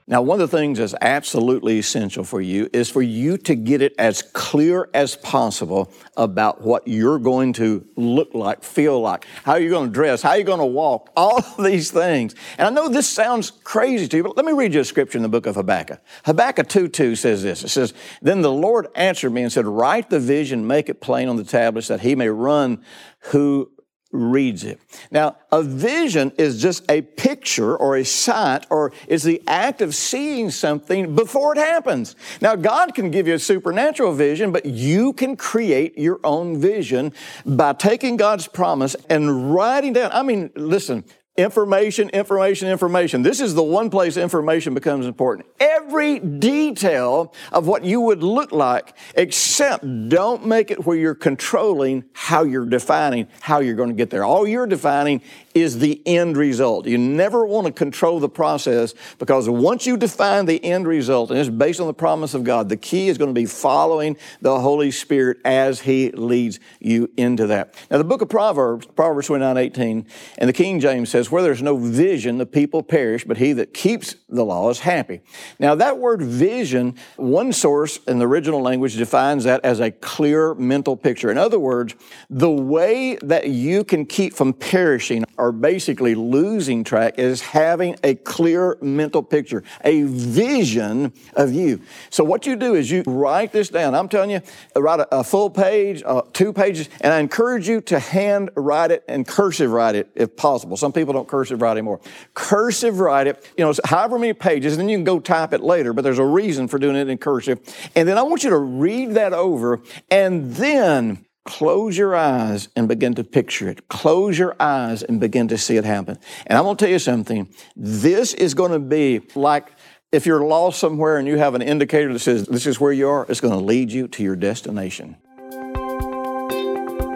Now, 0.06 0.22
one 0.22 0.42
of 0.42 0.52
the 0.52 0.58
things 0.58 0.80
that's 0.80 0.94
absolutely 1.00 1.80
essential 1.80 2.26
for 2.26 2.42
you 2.42 2.70
is 2.74 2.90
for 2.90 3.02
you 3.02 3.38
to 3.38 3.56
get 3.56 3.82
it 3.82 3.96
as 3.98 4.22
clear 4.22 4.90
as 4.94 5.16
possible 5.16 5.94
about 6.18 6.62
what 6.62 6.86
you're 6.86 7.20
going 7.20 7.54
to 7.54 7.88
look 7.96 8.34
like, 8.34 8.64
feel 8.64 9.00
like, 9.00 9.26
how 9.44 9.56
you're 9.56 9.70
going 9.70 9.88
to 9.88 9.94
dress, 9.94 10.22
how 10.22 10.34
you're 10.34 10.44
going 10.44 10.60
to 10.60 10.66
walk, 10.66 11.10
all 11.16 11.38
of 11.38 11.64
these 11.64 11.90
things. 11.90 12.36
And 12.58 12.68
I 12.68 12.70
know 12.70 12.90
this 12.90 13.08
sounds 13.08 13.52
crazy 13.52 14.10
to 14.10 14.18
you, 14.18 14.24
but 14.24 14.36
let 14.36 14.46
me 14.46 14.52
read 14.52 14.74
you 14.74 14.82
a 14.82 14.86
scripture 14.86 15.18
in 15.18 15.22
the 15.22 15.30
book 15.30 15.46
of 15.46 15.56
Habakkuk. 15.56 16.02
Habakkuk 16.26 16.68
2 16.68 16.90
2 16.90 17.16
says 17.16 17.42
this 17.42 17.64
It 17.64 17.70
says, 17.70 17.94
Then 18.22 18.42
the 18.42 18.52
Lord 18.52 18.88
answered 18.96 19.32
me 19.32 19.44
and 19.44 19.52
said, 19.52 19.66
Write 19.66 20.10
the 20.10 20.20
vision, 20.20 20.68
make 20.68 20.90
it 20.90 21.00
plain 21.00 21.30
on 21.30 21.38
the 21.38 21.46
tablets, 21.46 21.88
that 21.88 22.02
he 22.02 22.16
may 22.16 22.28
run 22.28 22.84
who 23.32 23.72
reads 24.14 24.64
it. 24.64 24.80
Now, 25.12 25.38
a 25.52 25.62
vision 25.62 26.32
is 26.38 26.62
just 26.62 26.90
a 26.90 27.02
picture 27.02 27.76
or 27.76 27.98
a 27.98 28.06
sight 28.06 28.66
or 28.70 28.94
is 29.08 29.24
the 29.24 29.42
act 29.48 29.82
of 29.82 29.94
seeing 29.94 30.52
something 30.52 31.16
before 31.16 31.54
it 31.54 31.60
happens. 31.60 32.16
Now, 32.40 32.56
God 32.56 32.96
can 32.96 33.12
give 33.12 33.28
you 33.28 33.34
a 33.34 33.40
supernatural 33.40 34.14
vision, 34.14 34.52
but 34.52 34.66
you 34.66 35.14
can 35.14 35.36
create 35.36 35.98
your 35.98 36.20
own 36.24 36.62
vision 36.62 37.12
by 37.46 37.74
taking 37.74 38.16
God's 38.16 38.48
promise 38.48 38.96
and 39.10 39.54
writing 39.54 39.94
down. 39.94 40.12
I 40.14 40.22
mean, 40.22 40.52
listen, 40.56 41.04
Information, 41.36 42.10
information, 42.10 42.68
information. 42.68 43.24
This 43.24 43.42
is 43.42 43.56
the 43.56 43.64
one 43.64 43.90
place 43.90 44.18
information 44.18 44.76
becomes 44.76 45.08
important. 45.08 45.48
Every 45.60 46.20
detail 46.20 47.34
of 47.52 47.66
what 47.66 47.84
you 47.84 48.02
would 48.02 48.22
look 48.22 48.52
like, 48.52 48.96
except 49.16 49.84
don't 50.10 50.46
make 50.46 50.70
it 50.70 50.86
where 50.86 50.96
you're 50.96 51.16
controlling 51.16 52.04
how 52.14 52.44
you're 52.44 52.68
defining 52.68 53.28
how 53.40 53.62
you're 53.62 53.74
going 53.74 53.90
to 53.90 53.96
get 53.96 54.12
there. 54.12 54.24
All 54.24 54.48
you're 54.48 54.68
defining 54.68 55.24
is 55.56 55.80
the 55.80 56.02
end 56.06 56.38
result. 56.38 56.86
You 56.86 57.00
never 57.00 57.46
want 57.46 57.66
to 57.66 57.74
control 57.74 58.20
the 58.20 58.30
process 58.30 58.94
because 59.18 59.50
once 59.50 59.88
you 59.88 59.98
define 59.98 60.46
the 60.46 60.64
end 60.64 60.88
result, 60.88 61.32
and 61.32 61.40
it's 61.40 61.50
based 61.50 61.80
on 61.80 61.88
the 61.88 61.94
promise 61.94 62.36
of 62.36 62.44
God, 62.44 62.70
the 62.70 62.78
key 62.78 63.10
is 63.10 63.18
going 63.18 63.34
to 63.34 63.40
be 63.40 63.46
following 63.46 64.18
the 64.42 64.60
Holy 64.60 64.92
Spirit 64.92 65.40
as 65.46 65.82
He 65.82 66.12
leads 66.12 66.60
you 66.80 67.10
into 67.18 67.48
that. 67.48 67.74
Now, 67.90 67.98
the 67.98 68.04
book 68.04 68.22
of 68.22 68.30
Proverbs, 68.30 68.86
Proverbs 68.86 69.28
29 69.28 69.58
18, 69.58 70.06
and 70.38 70.50
the 70.50 70.54
King 70.54 70.80
James 70.80 71.10
says, 71.10 71.23
Where 71.32 71.42
there's 71.42 71.62
no 71.62 71.78
vision, 71.78 72.38
the 72.38 72.46
people 72.46 72.84
perish, 72.84 73.26
but 73.26 73.38
he 73.38 73.54
that 73.54 73.74
keeps 73.74 74.16
the 74.30 74.44
law 74.44 74.70
is 74.70 74.80
happy. 74.80 75.22
Now, 75.60 75.76
that 75.76 75.98
word 75.98 76.22
vision, 76.22 76.96
one 77.18 77.54
source 77.54 77.98
in 78.08 78.20
the 78.20 78.28
original 78.28 78.62
language 78.62 78.96
defines 78.96 79.44
that 79.44 79.64
as 79.64 79.80
a 79.80 79.92
clear 79.92 80.54
mental 80.56 80.98
picture. 80.98 81.32
In 81.32 81.38
other 81.38 81.60
words, 81.60 81.96
the 82.30 82.50
way 82.50 83.16
that 83.22 83.50
you 83.50 83.84
can 83.84 84.06
keep 84.06 84.34
from 84.34 84.54
perishing 84.54 85.24
or 85.38 85.52
basically 85.52 86.16
losing 86.16 86.84
track 86.84 87.18
is 87.18 87.42
having 87.42 87.96
a 88.04 88.16
clear 88.16 88.78
mental 88.82 89.24
picture, 89.24 89.64
a 89.84 90.04
vision 90.04 91.12
of 91.36 91.54
you. 91.54 91.82
So 92.10 92.24
what 92.24 92.46
you 92.46 92.56
do 92.56 92.76
is 92.76 92.90
you 92.90 93.04
write 93.06 93.52
this 93.52 93.70
down. 93.70 93.96
I'm 93.96 94.10
telling 94.10 94.30
you, 94.30 94.42
write 94.76 95.00
a, 95.00 95.20
a 95.20 95.24
full 95.24 95.50
page, 95.50 96.04
uh, 96.06 96.22
two 96.34 96.54
pages, 96.54 96.90
and 97.02 97.14
I 97.14 97.20
encourage 97.20 97.68
you 97.68 97.82
to 97.82 98.00
hand 98.00 98.52
write 98.56 98.92
it 98.92 99.04
and 99.08 99.28
cursive 99.28 99.72
write 99.72 99.96
it 99.96 100.10
if 100.16 100.36
possible. 100.36 100.78
Some 100.78 100.92
people 101.14 101.22
don't 101.22 101.30
cursive 101.30 101.62
write 101.62 101.74
anymore. 101.74 102.02
Cursive 102.34 103.00
write 103.00 103.28
it, 103.28 103.54
you 103.58 103.64
know, 103.64 103.74
however 103.86 104.18
many 104.18 104.34
pages, 104.34 104.74
and 104.74 104.82
then 104.82 104.90
you 104.90 104.98
can 104.98 105.04
go 105.04 105.20
type 105.20 105.54
it 105.54 105.62
later, 105.62 105.94
but 105.94 106.04
there's 106.04 106.20
a 106.20 106.26
reason 106.26 106.68
for 106.68 106.80
doing 106.80 106.96
it 106.96 107.08
in 107.08 107.18
cursive. 107.18 107.60
And 107.96 108.08
then 108.08 108.18
I 108.18 108.24
want 108.24 108.44
you 108.44 108.50
to 108.50 108.58
read 108.58 109.12
that 109.12 109.34
over 109.34 109.82
and 110.10 110.56
then 110.56 111.26
Close 111.46 111.98
your 111.98 112.16
eyes 112.16 112.70
and 112.74 112.88
begin 112.88 113.16
to 113.16 113.24
picture 113.26 113.68
it. 113.68 113.90
Close 113.90 114.40
your 114.40 114.56
eyes 114.62 115.04
and 115.04 115.20
begin 115.20 115.50
to 115.50 115.58
see 115.58 115.76
it 115.76 115.84
happen. 115.84 116.18
And 116.48 116.58
I'm 116.58 116.64
going 116.64 116.78
to 116.78 116.86
tell 116.86 116.90
you 116.90 117.00
something. 117.00 117.54
This 117.76 118.34
is 118.34 118.54
going 118.54 118.72
to 118.72 118.80
be 118.80 119.20
like 119.36 119.74
if 120.14 120.26
you're 120.26 120.46
lost 120.46 120.80
somewhere 120.80 121.18
and 121.18 121.28
you 121.28 121.38
have 121.38 121.54
an 121.54 121.62
indicator 121.62 122.14
that 122.14 122.20
says 122.20 122.46
this 122.46 122.66
is 122.66 122.80
where 122.80 122.94
you 122.94 123.10
are, 123.10 123.26
it's 123.28 123.42
going 123.42 123.54
to 123.54 123.60
lead 123.60 123.92
you 123.92 124.08
to 124.08 124.24
your 124.24 124.38
destination. 124.38 125.18